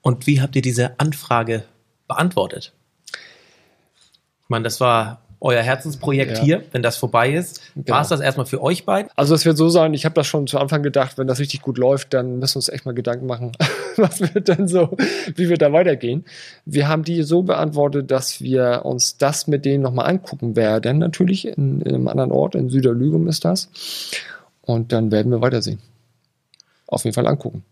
Und 0.01 0.25
wie 0.25 0.41
habt 0.41 0.55
ihr 0.55 0.61
diese 0.61 0.99
Anfrage 0.99 1.63
beantwortet? 2.07 2.73
Ich 3.13 4.49
meine, 4.49 4.63
das 4.63 4.79
war 4.79 5.21
euer 5.41 5.61
Herzensprojekt 5.63 6.37
Ja. 6.37 6.43
hier, 6.43 6.63
wenn 6.71 6.83
das 6.83 6.97
vorbei 6.97 7.31
ist. 7.31 7.61
Genau. 7.75 7.95
War 7.95 8.01
es 8.03 8.09
das 8.09 8.21
erstmal 8.21 8.45
für 8.45 8.61
euch 8.61 8.85
beiden? 8.85 9.11
Also 9.15 9.33
es 9.33 9.43
wird 9.43 9.57
so 9.57 9.69
sein, 9.69 9.93
ich 9.95 10.05
habe 10.05 10.13
das 10.13 10.27
schon 10.27 10.45
zu 10.45 10.59
Anfang 10.59 10.83
gedacht, 10.83 11.17
wenn 11.17 11.27
das 11.27 11.39
richtig 11.39 11.63
gut 11.63 11.79
läuft, 11.79 12.13
dann 12.13 12.37
müssen 12.37 12.53
wir 12.55 12.57
uns 12.59 12.69
echt 12.69 12.85
mal 12.85 12.93
Gedanken 12.93 13.25
machen, 13.25 13.51
was 13.97 14.21
wird 14.21 14.47
denn 14.47 14.67
so, 14.67 14.95
wie 15.35 15.49
wir 15.49 15.57
da 15.57 15.73
weitergehen. 15.73 16.25
Wir 16.65 16.87
haben 16.87 17.03
die 17.03 17.23
so 17.23 17.41
beantwortet, 17.41 18.11
dass 18.11 18.39
wir 18.41 18.81
uns 18.85 19.17
das 19.17 19.47
mit 19.47 19.65
denen 19.65 19.81
nochmal 19.83 20.07
angucken 20.07 20.55
werden, 20.55 20.99
natürlich 20.99 21.47
in, 21.47 21.81
in 21.81 21.95
einem 21.95 22.07
anderen 22.07 22.31
Ort, 22.31 22.53
in 22.55 22.69
Süderlügum 22.69 23.27
ist 23.27 23.43
das. 23.43 23.69
Und 24.61 24.91
dann 24.91 25.11
werden 25.11 25.31
wir 25.31 25.41
weitersehen. 25.41 25.79
Auf 26.85 27.03
jeden 27.03 27.15
Fall 27.15 27.25
angucken. 27.25 27.63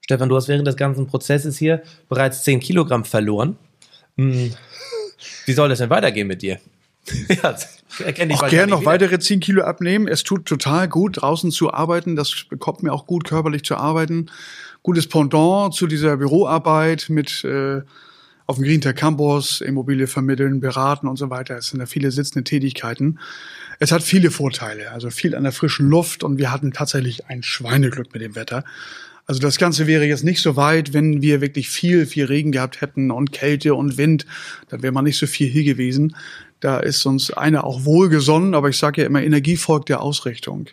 Stefan, 0.00 0.28
du 0.30 0.36
hast 0.36 0.48
während 0.48 0.66
des 0.66 0.76
ganzen 0.76 1.06
Prozesses 1.06 1.58
hier 1.58 1.82
bereits 2.08 2.42
10 2.44 2.60
Kilogramm 2.60 3.04
verloren. 3.04 3.58
Hm. 4.16 4.52
Wie 5.44 5.52
soll 5.52 5.68
das 5.68 5.78
denn 5.78 5.90
weitergehen 5.90 6.26
mit 6.26 6.40
dir? 6.42 6.58
ja, 7.28 7.56
erkenne 8.04 8.32
ich 8.32 8.36
auch 8.36 8.42
bald 8.42 8.50
gern 8.50 8.66
nicht 8.66 8.70
noch 8.70 8.80
wieder. 8.80 8.90
weitere 8.90 9.18
10 9.18 9.40
Kilo 9.40 9.62
abnehmen. 9.62 10.08
Es 10.08 10.22
tut 10.22 10.46
total 10.46 10.88
gut, 10.88 11.22
draußen 11.22 11.50
zu 11.50 11.72
arbeiten. 11.72 12.16
Das 12.16 12.44
bekommt 12.48 12.82
mir 12.82 12.92
auch 12.92 13.06
gut, 13.06 13.24
körperlich 13.24 13.64
zu 13.64 13.76
arbeiten. 13.76 14.30
Gutes 14.82 15.06
Pendant 15.08 15.74
zu 15.74 15.86
dieser 15.86 16.16
Büroarbeit 16.16 17.06
mit 17.08 17.44
äh, 17.44 17.82
auf 18.46 18.56
dem 18.56 18.64
Green 18.64 18.80
Tech 18.80 18.94
Campus, 18.94 19.60
Immobilie 19.60 20.06
vermitteln, 20.06 20.60
beraten 20.60 21.08
und 21.08 21.16
so 21.16 21.30
weiter. 21.30 21.56
Es 21.56 21.68
sind 21.68 21.80
da 21.80 21.86
viele 21.86 22.12
sitzende 22.12 22.44
Tätigkeiten. 22.44 23.18
Es 23.80 23.92
hat 23.92 24.02
viele 24.02 24.30
Vorteile, 24.30 24.92
also 24.92 25.10
viel 25.10 25.34
an 25.34 25.42
der 25.42 25.52
frischen 25.52 25.88
Luft 25.88 26.22
und 26.22 26.38
wir 26.38 26.52
hatten 26.52 26.72
tatsächlich 26.72 27.26
ein 27.26 27.42
Schweineglück 27.42 28.12
mit 28.12 28.22
dem 28.22 28.36
Wetter. 28.36 28.64
Also 29.26 29.40
das 29.40 29.58
Ganze 29.58 29.88
wäre 29.88 30.04
jetzt 30.04 30.22
nicht 30.22 30.40
so 30.40 30.54
weit, 30.54 30.92
wenn 30.92 31.20
wir 31.20 31.40
wirklich 31.40 31.68
viel, 31.68 32.06
viel 32.06 32.26
Regen 32.26 32.52
gehabt 32.52 32.80
hätten 32.80 33.10
und 33.10 33.32
Kälte 33.32 33.74
und 33.74 33.98
Wind, 33.98 34.24
dann 34.68 34.82
wäre 34.82 34.92
man 34.92 35.04
nicht 35.04 35.18
so 35.18 35.26
viel 35.26 35.48
hier 35.48 35.64
gewesen. 35.64 36.14
Da 36.60 36.78
ist 36.78 37.04
uns 37.06 37.30
einer 37.30 37.64
auch 37.64 37.84
wohlgesonnen, 37.84 38.54
aber 38.54 38.68
ich 38.68 38.78
sage 38.78 39.02
ja 39.02 39.06
immer, 39.06 39.22
Energie 39.22 39.56
folgt 39.56 39.88
der 39.88 40.00
Ausrichtung. 40.02 40.68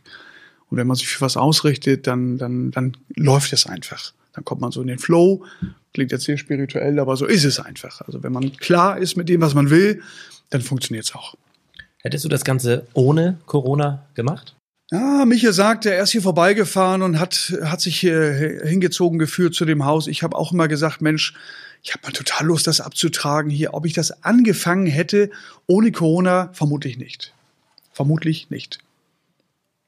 Und 0.70 0.78
wenn 0.78 0.88
man 0.88 0.96
sich 0.96 1.08
für 1.08 1.22
was 1.22 1.38
ausrichtet, 1.38 2.08
dann, 2.08 2.38
dann, 2.38 2.72
dann 2.72 2.98
läuft 3.16 3.54
es 3.54 3.66
einfach. 3.66 4.14
Dann 4.34 4.44
kommt 4.44 4.62
man 4.62 4.72
so 4.72 4.82
in 4.82 4.88
den 4.88 5.00
Flow. 5.00 5.46
Klingt 5.94 6.12
jetzt 6.12 6.24
sehr 6.24 6.38
spirituell, 6.38 7.00
aber 7.00 7.16
so 7.18 7.26
ist 7.26 7.44
es 7.44 7.60
einfach. 7.60 8.02
Also 8.02 8.24
wenn 8.24 8.32
man 8.32 8.58
klar 8.58 8.98
ist 8.98 9.16
mit 9.16 9.30
dem, 9.30 9.42
was 9.42 9.54
man 9.54 9.70
will, 9.70 10.02
dann 10.50 10.62
funktioniert 10.62 11.06
es 11.06 11.14
auch. 11.14 11.36
Hättest 12.00 12.26
du 12.26 12.30
das 12.30 12.44
Ganze 12.44 12.88
ohne 12.94 13.38
Corona 13.46 14.08
gemacht? 14.16 14.56
Ja, 14.94 15.26
Michael 15.26 15.54
sagte, 15.54 15.92
er 15.92 16.04
ist 16.04 16.12
hier 16.12 16.22
vorbeigefahren 16.22 17.02
und 17.02 17.20
hat, 17.20 17.52
hat 17.64 17.82
sich 17.82 18.00
hier 18.00 18.62
hingezogen 18.64 19.18
geführt 19.18 19.56
zu 19.56 19.66
dem 19.66 19.86
Haus. 19.86 20.06
Ich 20.06 20.22
habe 20.22 20.38
auch 20.38 20.52
immer 20.52 20.68
gesagt, 20.68 21.02
Mensch, 21.02 21.34
ich 21.82 21.94
habe 21.94 22.06
mal 22.06 22.12
total 22.12 22.46
Lust, 22.46 22.68
das 22.68 22.80
abzutragen 22.80 23.50
hier. 23.50 23.74
Ob 23.74 23.88
ich 23.88 23.94
das 23.94 24.24
angefangen 24.24 24.86
hätte 24.86 25.32
ohne 25.66 25.92
Corona, 25.92 26.52
vermutlich 26.54 27.00
nicht. 27.00 27.34
Vermutlich 27.92 28.52
nicht. 28.52 28.78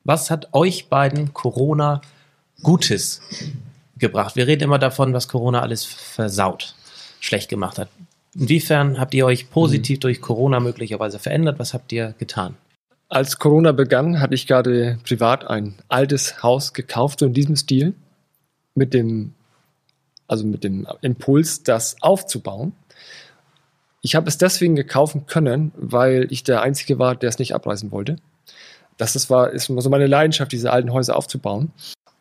Was 0.03 0.31
hat 0.31 0.55
euch 0.55 0.87
beiden 0.87 1.35
Corona 1.35 2.01
Gutes 2.63 3.21
gebracht? 3.99 4.35
Wir 4.35 4.47
reden 4.47 4.63
immer 4.63 4.79
davon, 4.79 5.13
was 5.13 5.27
Corona 5.27 5.61
alles 5.61 5.83
versaut, 5.83 6.73
schlecht 7.19 7.49
gemacht 7.49 7.77
hat. 7.77 7.89
Inwiefern 8.33 8.99
habt 8.99 9.13
ihr 9.13 9.27
euch 9.27 9.51
positiv 9.51 9.99
durch 9.99 10.19
Corona 10.19 10.59
möglicherweise 10.59 11.19
verändert? 11.19 11.59
Was 11.59 11.75
habt 11.75 11.91
ihr 11.91 12.15
getan? 12.17 12.55
Als 13.15 13.39
Corona 13.39 13.71
begann, 13.71 14.19
hatte 14.19 14.35
ich 14.35 14.45
gerade 14.45 14.99
privat 15.07 15.47
ein 15.47 15.75
altes 15.87 16.43
Haus 16.43 16.73
gekauft, 16.73 17.19
so 17.19 17.25
in 17.25 17.31
diesem 17.31 17.55
Stil, 17.55 17.93
mit 18.73 18.93
dem, 18.93 19.33
also 20.27 20.45
mit 20.45 20.65
dem 20.65 20.85
Impuls, 20.99 21.63
das 21.63 21.95
aufzubauen. 22.01 22.73
Ich 24.01 24.15
habe 24.15 24.27
es 24.27 24.37
deswegen 24.37 24.75
gekaufen 24.75 25.27
können, 25.27 25.71
weil 25.77 26.27
ich 26.29 26.43
der 26.43 26.61
Einzige 26.61 26.99
war, 26.99 27.15
der 27.15 27.29
es 27.29 27.39
nicht 27.39 27.55
abreißen 27.55 27.89
wollte. 27.93 28.17
Das 28.97 29.15
ist, 29.15 29.29
war, 29.29 29.49
ist 29.51 29.67
so 29.67 29.89
meine 29.89 30.07
Leidenschaft, 30.07 30.51
diese 30.51 30.73
alten 30.73 30.91
Häuser 30.91 31.15
aufzubauen. 31.15 31.71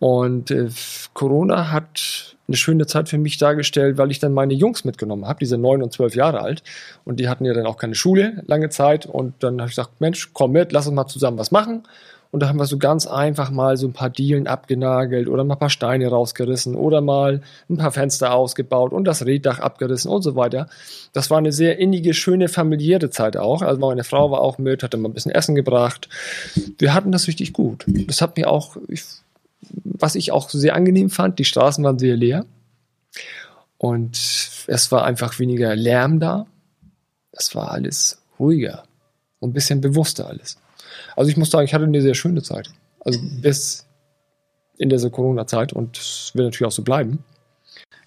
Und 0.04 0.50
äh, 0.50 0.68
Corona 1.14 1.72
hat 1.72 2.36
eine 2.46 2.58
schöne 2.58 2.86
Zeit 2.86 3.08
für 3.08 3.16
mich 3.16 3.38
dargestellt, 3.38 3.96
weil 3.96 4.10
ich 4.10 4.18
dann 4.18 4.34
meine 4.34 4.52
Jungs 4.52 4.84
mitgenommen 4.84 5.26
habe, 5.26 5.38
diese 5.40 5.56
neun 5.56 5.82
und 5.82 5.94
zwölf 5.94 6.14
Jahre 6.14 6.42
alt. 6.42 6.62
Und 7.06 7.20
die 7.20 7.28
hatten 7.30 7.46
ja 7.46 7.54
dann 7.54 7.64
auch 7.64 7.78
keine 7.78 7.94
Schule 7.94 8.42
lange 8.46 8.68
Zeit. 8.68 9.06
Und 9.06 9.32
dann 9.42 9.62
habe 9.62 9.70
ich 9.70 9.76
gesagt, 9.76 10.02
Mensch, 10.02 10.34
komm 10.34 10.52
mit, 10.52 10.72
lass 10.72 10.86
uns 10.86 10.94
mal 10.94 11.06
zusammen 11.06 11.38
was 11.38 11.52
machen. 11.52 11.84
Und 12.32 12.40
da 12.40 12.48
haben 12.48 12.58
wir 12.58 12.66
so 12.66 12.76
ganz 12.76 13.06
einfach 13.06 13.50
mal 13.50 13.78
so 13.78 13.86
ein 13.86 13.94
paar 13.94 14.10
Dielen 14.10 14.46
abgenagelt 14.46 15.26
oder 15.26 15.42
mal 15.42 15.54
ein 15.54 15.58
paar 15.58 15.70
Steine 15.70 16.06
rausgerissen 16.08 16.74
oder 16.74 17.00
mal 17.00 17.40
ein 17.70 17.78
paar 17.78 17.92
Fenster 17.92 18.34
ausgebaut 18.34 18.92
und 18.92 19.04
das 19.04 19.24
Reddach 19.24 19.60
abgerissen 19.60 20.10
und 20.10 20.20
so 20.20 20.36
weiter. 20.36 20.68
Das 21.14 21.30
war 21.30 21.38
eine 21.38 21.52
sehr 21.52 21.78
innige, 21.78 22.12
schöne, 22.12 22.48
familiäre 22.48 23.08
Zeit 23.08 23.38
auch. 23.38 23.62
Also 23.62 23.80
meine 23.80 24.04
Frau 24.04 24.30
war 24.30 24.42
auch 24.42 24.58
mit, 24.58 24.82
hatte 24.82 24.98
mal 24.98 25.08
ein 25.08 25.14
bisschen 25.14 25.32
Essen 25.32 25.54
gebracht. 25.54 26.10
Wir 26.78 26.92
hatten 26.92 27.10
das 27.10 27.26
richtig 27.26 27.54
gut. 27.54 27.86
Das 27.86 28.20
hat 28.20 28.36
mir 28.36 28.50
auch, 28.50 28.76
ich, 28.88 29.04
was 29.84 30.14
ich 30.14 30.32
auch 30.32 30.50
sehr 30.50 30.74
angenehm 30.74 31.10
fand, 31.10 31.38
die 31.38 31.44
Straßen 31.44 31.82
waren 31.84 31.98
sehr 31.98 32.16
leer. 32.16 32.46
Und 33.78 34.16
es 34.66 34.92
war 34.92 35.04
einfach 35.04 35.38
weniger 35.38 35.74
Lärm 35.76 36.20
da. 36.20 36.46
Es 37.32 37.54
war 37.54 37.70
alles 37.70 38.22
ruhiger 38.38 38.84
und 39.40 39.50
ein 39.50 39.52
bisschen 39.52 39.80
bewusster 39.80 40.28
alles. 40.28 40.58
Also 41.16 41.30
ich 41.30 41.36
muss 41.36 41.50
sagen, 41.50 41.64
ich 41.64 41.74
hatte 41.74 41.84
eine 41.84 42.02
sehr 42.02 42.14
schöne 42.14 42.42
Zeit. 42.42 42.70
Also 43.00 43.20
bis 43.42 43.86
in 44.78 44.88
dieser 44.88 45.10
Corona-Zeit 45.10 45.72
und 45.72 45.98
es 45.98 46.32
wird 46.34 46.46
natürlich 46.46 46.68
auch 46.68 46.74
so 46.74 46.82
bleiben. 46.82 47.24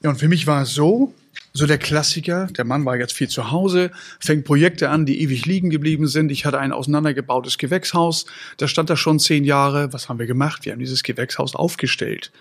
Ja, 0.01 0.09
und 0.09 0.17
für 0.17 0.27
mich 0.27 0.47
war 0.47 0.63
es 0.63 0.73
so, 0.73 1.13
so 1.53 1.65
der 1.65 1.77
Klassiker, 1.77 2.47
der 2.47 2.65
Mann 2.65 2.85
war 2.85 2.97
jetzt 2.97 3.13
viel 3.13 3.29
zu 3.29 3.51
Hause, 3.51 3.91
fängt 4.19 4.45
Projekte 4.45 4.89
an, 4.89 5.05
die 5.05 5.21
ewig 5.21 5.45
liegen 5.45 5.69
geblieben 5.69 6.07
sind. 6.07 6.31
Ich 6.31 6.45
hatte 6.45 6.59
ein 6.59 6.71
auseinandergebautes 6.71 7.57
Gewächshaus, 7.57 8.25
da 8.57 8.67
stand 8.67 8.89
da 8.89 8.95
schon 8.95 9.19
zehn 9.19 9.43
Jahre. 9.43 9.91
Was 9.93 10.07
haben 10.07 10.19
wir 10.19 10.27
gemacht? 10.27 10.65
Wir 10.65 10.73
haben 10.73 10.79
dieses 10.79 11.03
Gewächshaus 11.03 11.55
aufgestellt. 11.55 12.31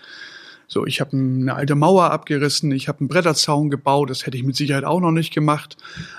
So, 0.69 0.85
ich 0.85 0.99
habe 0.99 1.15
eine 1.15 1.55
alte 1.55 1.75
Mauer 1.75 2.11
abgerissen, 2.11 2.73
ich 2.73 2.89
habe 2.89 2.99
einen 2.99 3.07
Bretterzaun 3.07 3.69
gebaut, 3.69 4.09
das 4.09 4.25
hätte 4.25 4.35
ich 4.35 4.43
mit 4.43 4.57
Sicherheit 4.57 4.83
auch 4.83 4.99
noch 4.99 5.11
nicht 5.11 5.33
gemacht. 5.33 5.77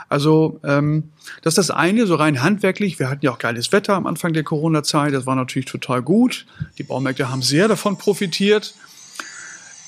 Also 0.09 0.59
ähm, 0.65 1.11
das 1.43 1.53
ist 1.53 1.69
das 1.69 1.71
eine, 1.71 2.07
so 2.07 2.15
rein 2.15 2.43
handwerklich. 2.43 2.99
Wir 2.99 3.11
hatten 3.11 3.27
ja 3.27 3.33
auch 3.33 3.39
geiles 3.39 3.73
Wetter 3.73 3.95
am 3.95 4.07
Anfang 4.07 4.33
der 4.33 4.45
Corona-Zeit, 4.45 5.13
das 5.13 5.27
war 5.27 5.37
natürlich 5.37 5.67
total 5.67 6.01
gut. 6.01 6.47
Die 6.79 6.83
Baumärkte 6.83 7.31
haben 7.31 7.43
sehr 7.43 7.69
davon 7.69 7.99
profitiert. 7.99 8.75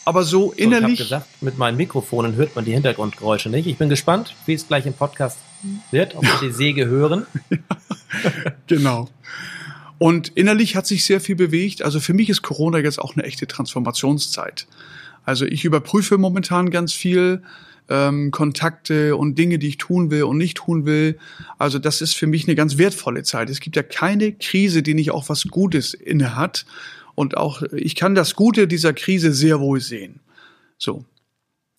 Aber 0.04 0.24
so 0.24 0.48
So, 0.48 0.52
ich 0.54 0.60
innerlich. 0.60 0.98
habe 0.98 1.08
gesagt, 1.08 1.42
mit 1.42 1.58
meinen 1.58 1.76
Mikrofonen 1.76 2.34
hört 2.36 2.56
man 2.56 2.64
die 2.64 2.72
Hintergrundgeräusche 2.72 3.48
nicht. 3.48 3.66
Ich 3.66 3.76
bin 3.76 3.88
gespannt, 3.88 4.34
wie 4.46 4.54
es 4.54 4.66
gleich 4.66 4.86
im 4.86 4.94
Podcast 4.94 5.38
wird, 5.90 6.14
ob 6.16 6.22
wir 6.24 6.48
die 6.48 6.52
Säge 6.52 6.86
hören. 6.86 7.26
Genau. 8.66 9.08
Und 9.98 10.28
innerlich 10.28 10.74
hat 10.76 10.86
sich 10.86 11.04
sehr 11.04 11.20
viel 11.20 11.36
bewegt. 11.36 11.82
Also 11.82 12.00
für 12.00 12.14
mich 12.14 12.28
ist 12.28 12.42
Corona 12.42 12.78
jetzt 12.78 12.98
auch 12.98 13.14
eine 13.14 13.24
echte 13.24 13.46
Transformationszeit. 13.46 14.66
Also 15.24 15.44
ich 15.44 15.64
überprüfe 15.64 16.18
momentan 16.18 16.70
ganz 16.70 16.92
viel 16.92 17.42
ähm, 17.88 18.30
Kontakte 18.30 19.16
und 19.16 19.38
Dinge, 19.38 19.58
die 19.58 19.68
ich 19.68 19.76
tun 19.76 20.10
will 20.10 20.22
und 20.24 20.38
nicht 20.38 20.56
tun 20.56 20.86
will. 20.86 21.18
Also 21.58 21.78
das 21.78 22.00
ist 22.00 22.16
für 22.16 22.26
mich 22.26 22.46
eine 22.48 22.54
ganz 22.54 22.78
wertvolle 22.78 23.22
Zeit. 23.22 23.50
Es 23.50 23.60
gibt 23.60 23.76
ja 23.76 23.82
keine 23.82 24.32
Krise, 24.32 24.82
die 24.82 24.94
nicht 24.94 25.10
auch 25.10 25.28
was 25.28 25.44
Gutes 25.44 25.92
inne 25.94 26.34
hat. 26.36 26.64
Und 27.14 27.37
auch 27.37 27.62
ich 27.73 27.94
kann 27.94 28.14
das 28.14 28.35
Gute 28.35 28.68
dieser 28.68 28.92
Krise 28.92 29.33
sehr 29.33 29.61
wohl 29.61 29.81
sehen. 29.81 30.20
So. 30.79 31.05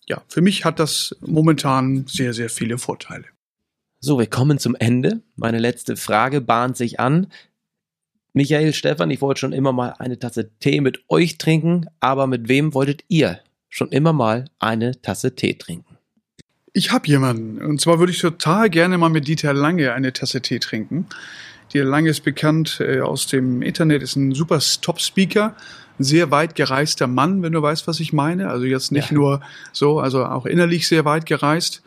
Ja, 0.06 0.22
für 0.28 0.40
mich 0.40 0.64
hat 0.64 0.80
das 0.80 1.16
momentan 1.20 2.06
sehr, 2.08 2.34
sehr 2.34 2.50
viele 2.50 2.78
Vorteile. 2.78 3.24
So, 4.00 4.18
wir 4.18 4.26
kommen 4.26 4.58
zum 4.58 4.74
Ende. 4.74 5.20
Meine 5.36 5.58
letzte 5.58 5.96
Frage 5.96 6.40
bahnt 6.40 6.76
sich 6.76 6.98
an. 6.98 7.28
Michael, 8.32 8.72
Stefan, 8.72 9.10
ich 9.10 9.20
wollte 9.20 9.40
schon 9.40 9.52
immer 9.52 9.72
mal 9.72 9.90
eine 9.98 10.18
Tasse 10.18 10.50
Tee 10.58 10.80
mit 10.80 11.04
euch 11.08 11.38
trinken, 11.38 11.86
aber 12.00 12.26
mit 12.26 12.48
wem 12.48 12.74
wolltet 12.74 13.04
ihr 13.08 13.40
schon 13.68 13.90
immer 13.90 14.12
mal 14.12 14.46
eine 14.58 15.00
Tasse 15.02 15.36
Tee 15.36 15.54
trinken? 15.54 15.98
Ich 16.72 16.90
habe 16.90 17.06
jemanden. 17.06 17.62
Und 17.62 17.80
zwar 17.80 17.98
würde 17.98 18.12
ich 18.12 18.18
total 18.18 18.70
gerne 18.70 18.96
mal 18.96 19.10
mit 19.10 19.28
Dieter 19.28 19.52
Lange 19.52 19.92
eine 19.92 20.12
Tasse 20.12 20.40
Tee 20.40 20.58
trinken. 20.58 21.06
Dir 21.72 21.84
Lang 21.84 22.06
ist 22.06 22.20
bekannt 22.20 22.80
äh, 22.80 23.00
aus 23.00 23.26
dem 23.26 23.62
Internet, 23.62 24.02
ist 24.02 24.16
ein 24.16 24.32
super 24.32 24.58
Top-Speaker, 24.80 25.56
ein 25.98 26.04
sehr 26.04 26.30
weit 26.30 26.54
gereister 26.54 27.06
Mann, 27.06 27.42
wenn 27.42 27.52
du 27.52 27.62
weißt, 27.62 27.86
was 27.86 28.00
ich 28.00 28.12
meine. 28.12 28.48
Also 28.50 28.64
jetzt 28.66 28.92
nicht 28.92 29.10
Ja. 29.10 29.14
nur 29.14 29.40
so, 29.72 29.98
also 30.00 30.24
auch 30.24 30.46
innerlich 30.46 30.86
sehr 30.88 31.04
weit 31.04 31.26
gereist. 31.26 31.82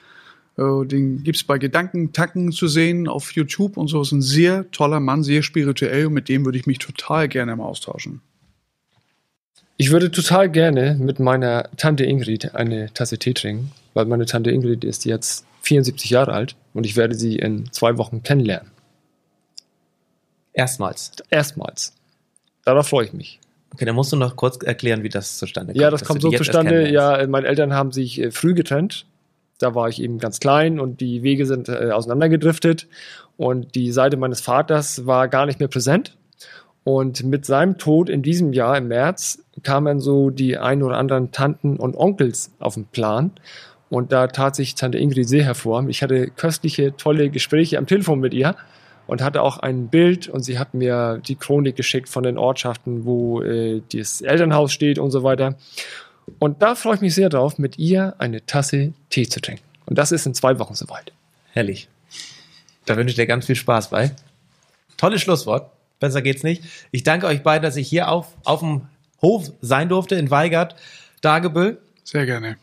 Äh, 0.57 0.85
Den 0.85 1.23
gibt's 1.23 1.43
bei 1.43 1.57
Gedankentacken 1.57 2.51
zu 2.51 2.67
sehen 2.67 3.07
auf 3.07 3.31
YouTube 3.33 3.77
und 3.77 3.87
so. 3.87 4.01
Ist 4.01 4.11
ein 4.11 4.21
sehr 4.21 4.69
toller 4.71 4.99
Mann, 4.99 5.23
sehr 5.23 5.43
spirituell 5.43 6.07
und 6.07 6.13
mit 6.13 6.29
dem 6.29 6.45
würde 6.45 6.57
ich 6.57 6.65
mich 6.65 6.79
total 6.79 7.27
gerne 7.27 7.55
mal 7.55 7.65
austauschen. 7.65 8.21
Ich 9.77 9.91
würde 9.91 10.09
total 10.09 10.49
gerne 10.49 10.95
mit 10.99 11.19
meiner 11.19 11.69
Tante 11.75 12.05
Ingrid 12.05 12.55
eine 12.55 12.93
Tasse 12.93 13.17
Tee 13.19 13.33
trinken, 13.33 13.71
weil 13.93 14.05
meine 14.05 14.25
Tante 14.25 14.49
Ingrid 14.49 14.85
ist 14.85 15.03
jetzt 15.03 15.45
74 15.63 16.09
Jahre 16.09 16.31
alt 16.31 16.55
und 16.73 16.85
ich 16.85 16.95
werde 16.95 17.13
sie 17.15 17.35
in 17.35 17.69
zwei 17.73 17.97
Wochen 17.97 18.23
kennenlernen. 18.23 18.71
Erstmals. 20.55 21.11
Erstmals. 21.29 21.93
Darauf 22.63 22.87
freue 22.87 23.05
ich 23.05 23.13
mich. 23.13 23.39
Okay, 23.73 23.83
dann 23.83 23.95
musst 23.95 24.11
du 24.13 24.15
noch 24.15 24.37
kurz 24.37 24.57
erklären, 24.63 25.03
wie 25.03 25.09
das 25.09 25.37
zustande 25.37 25.73
kommt. 25.73 25.81
Ja, 25.81 25.91
das 25.91 26.05
kommt 26.05 26.21
so 26.21 26.31
zustande. 26.31 26.89
Ja, 26.89 27.27
meine 27.27 27.45
Eltern 27.45 27.73
haben 27.73 27.91
sich 27.91 28.21
äh, 28.21 28.31
früh 28.31 28.53
getrennt. 28.53 29.05
Da 29.59 29.75
war 29.75 29.89
ich 29.89 30.01
eben 30.01 30.17
ganz 30.17 30.39
klein 30.39 30.79
und 30.79 31.01
die 31.01 31.23
Wege 31.23 31.45
sind 31.45 31.67
äh, 31.67 31.91
auseinandergedriftet. 31.91 32.87
Und 33.35 33.75
die 33.75 33.91
Seite 33.91 34.15
meines 34.15 34.39
Vaters 34.39 35.05
war 35.05 35.27
gar 35.27 35.45
nicht 35.45 35.59
mehr 35.59 35.67
präsent. 35.67 36.15
Und 36.85 37.23
mit 37.23 37.45
seinem 37.45 37.77
Tod 37.77 38.09
in 38.09 38.21
diesem 38.21 38.53
Jahr 38.53 38.77
im 38.77 38.87
März 38.87 39.39
kamen 39.63 39.99
so 39.99 40.29
die 40.29 40.57
ein 40.57 40.81
oder 40.81 40.97
anderen 40.97 41.31
Tanten 41.31 41.75
und 41.75 41.97
Onkels 41.97 42.51
auf 42.59 42.75
den 42.75 42.85
Plan. 42.85 43.31
Und 43.89 44.13
da 44.13 44.27
tat 44.27 44.55
sich 44.55 44.75
Tante 44.75 44.97
Ingrid 44.99 45.27
sehr 45.27 45.43
hervor. 45.43 45.85
Ich 45.89 46.01
hatte 46.01 46.27
köstliche, 46.27 46.95
tolle 46.95 47.29
Gespräche 47.29 47.77
am 47.77 47.87
Telefon 47.87 48.21
mit 48.21 48.33
ihr 48.33 48.55
und 49.07 49.21
hatte 49.21 49.41
auch 49.41 49.57
ein 49.57 49.87
Bild 49.87 50.27
und 50.27 50.41
sie 50.41 50.57
hat 50.57 50.73
mir 50.73 51.21
die 51.25 51.35
Chronik 51.35 51.75
geschickt 51.75 52.09
von 52.09 52.23
den 52.23 52.37
Ortschaften, 52.37 53.05
wo 53.05 53.41
äh, 53.41 53.81
das 53.93 54.21
Elternhaus 54.21 54.71
steht 54.73 54.99
und 54.99 55.11
so 55.11 55.23
weiter. 55.23 55.55
Und 56.39 56.61
da 56.61 56.75
freue 56.75 56.95
ich 56.95 57.01
mich 57.01 57.13
sehr 57.13 57.29
drauf, 57.29 57.57
mit 57.59 57.77
ihr 57.77 58.15
eine 58.17 58.45
Tasse 58.45 58.93
Tee 59.09 59.27
zu 59.27 59.39
trinken. 59.39 59.63
Und 59.85 59.97
das 59.97 60.11
ist 60.11 60.25
in 60.25 60.33
zwei 60.33 60.57
Wochen 60.59 60.73
soweit. 60.73 61.11
Herrlich. 61.53 61.87
Da 62.85 62.97
wünsche 62.97 63.11
ich 63.11 63.15
dir 63.15 63.27
ganz 63.27 63.45
viel 63.45 63.55
Spaß 63.55 63.89
bei. 63.89 64.11
Tolles 64.97 65.21
Schlusswort. 65.21 65.71
Besser 65.99 66.21
geht's 66.21 66.43
nicht. 66.43 66.63
Ich 66.91 67.03
danke 67.03 67.27
euch 67.27 67.43
beiden, 67.43 67.63
dass 67.63 67.75
ich 67.75 67.87
hier 67.87 68.09
auf, 68.09 68.33
auf 68.43 68.59
dem 68.59 68.87
Hof 69.21 69.51
sein 69.61 69.89
durfte 69.89 70.15
in 70.15 70.29
Weigert, 70.29 70.75
Dagebüll 71.21 71.79
Sehr 72.03 72.25
gerne. 72.25 72.57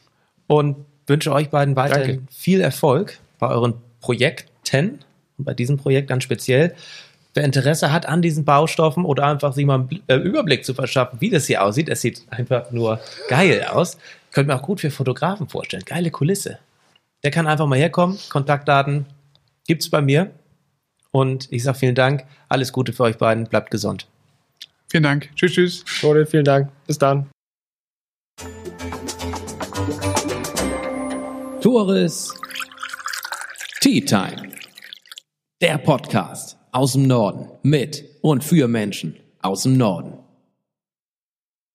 und 0.46 0.76
wünsche 1.06 1.32
euch 1.32 1.50
beiden 1.50 1.76
weiterhin 1.76 2.18
Danke. 2.18 2.32
viel 2.32 2.60
Erfolg 2.60 3.18
bei 3.38 3.48
euren 3.48 3.74
Projekten 4.00 5.00
bei 5.44 5.54
diesem 5.54 5.76
Projekt 5.76 6.08
ganz 6.08 6.24
speziell. 6.24 6.74
Wer 7.34 7.44
Interesse 7.44 7.92
hat 7.92 8.06
an 8.06 8.20
diesen 8.20 8.44
Baustoffen 8.44 9.04
oder 9.04 9.26
einfach 9.26 9.54
sich 9.54 9.64
mal 9.64 9.76
einen 9.76 10.02
äh, 10.06 10.16
Überblick 10.16 10.64
zu 10.64 10.74
verschaffen, 10.74 11.20
wie 11.20 11.30
das 11.30 11.46
hier 11.46 11.64
aussieht, 11.64 11.88
es 11.88 12.02
sieht 12.02 12.22
einfach 12.30 12.70
nur 12.70 13.00
geil 13.28 13.66
aus, 13.70 13.96
könnte 14.32 14.52
mir 14.52 14.58
auch 14.58 14.62
gut 14.62 14.80
für 14.80 14.90
Fotografen 14.90 15.48
vorstellen. 15.48 15.84
Geile 15.86 16.10
Kulisse. 16.10 16.58
Der 17.22 17.30
kann 17.30 17.46
einfach 17.46 17.66
mal 17.66 17.78
herkommen, 17.78 18.18
Kontaktdaten 18.28 19.06
gibt's 19.66 19.88
bei 19.88 20.02
mir. 20.02 20.30
Und 21.10 21.48
ich 21.50 21.62
sage 21.62 21.78
vielen 21.78 21.94
Dank, 21.94 22.24
alles 22.48 22.72
Gute 22.72 22.92
für 22.92 23.04
euch 23.04 23.18
beiden, 23.18 23.46
bleibt 23.46 23.70
gesund. 23.70 24.06
Vielen 24.90 25.04
Dank. 25.04 25.30
Tschüss, 25.36 25.52
tschüss. 25.52 25.84
Leute, 26.02 26.26
vielen 26.26 26.44
Dank. 26.44 26.70
Bis 26.86 26.98
dann. 26.98 27.30
Tores 31.62 32.34
Tea 33.80 34.00
Time. 34.00 34.51
Der 35.62 35.78
Podcast 35.78 36.58
aus 36.72 36.94
dem 36.94 37.06
Norden 37.06 37.48
mit 37.62 38.04
und 38.20 38.42
für 38.42 38.66
Menschen 38.66 39.14
aus 39.42 39.62
dem 39.62 39.76
Norden. 39.76 40.21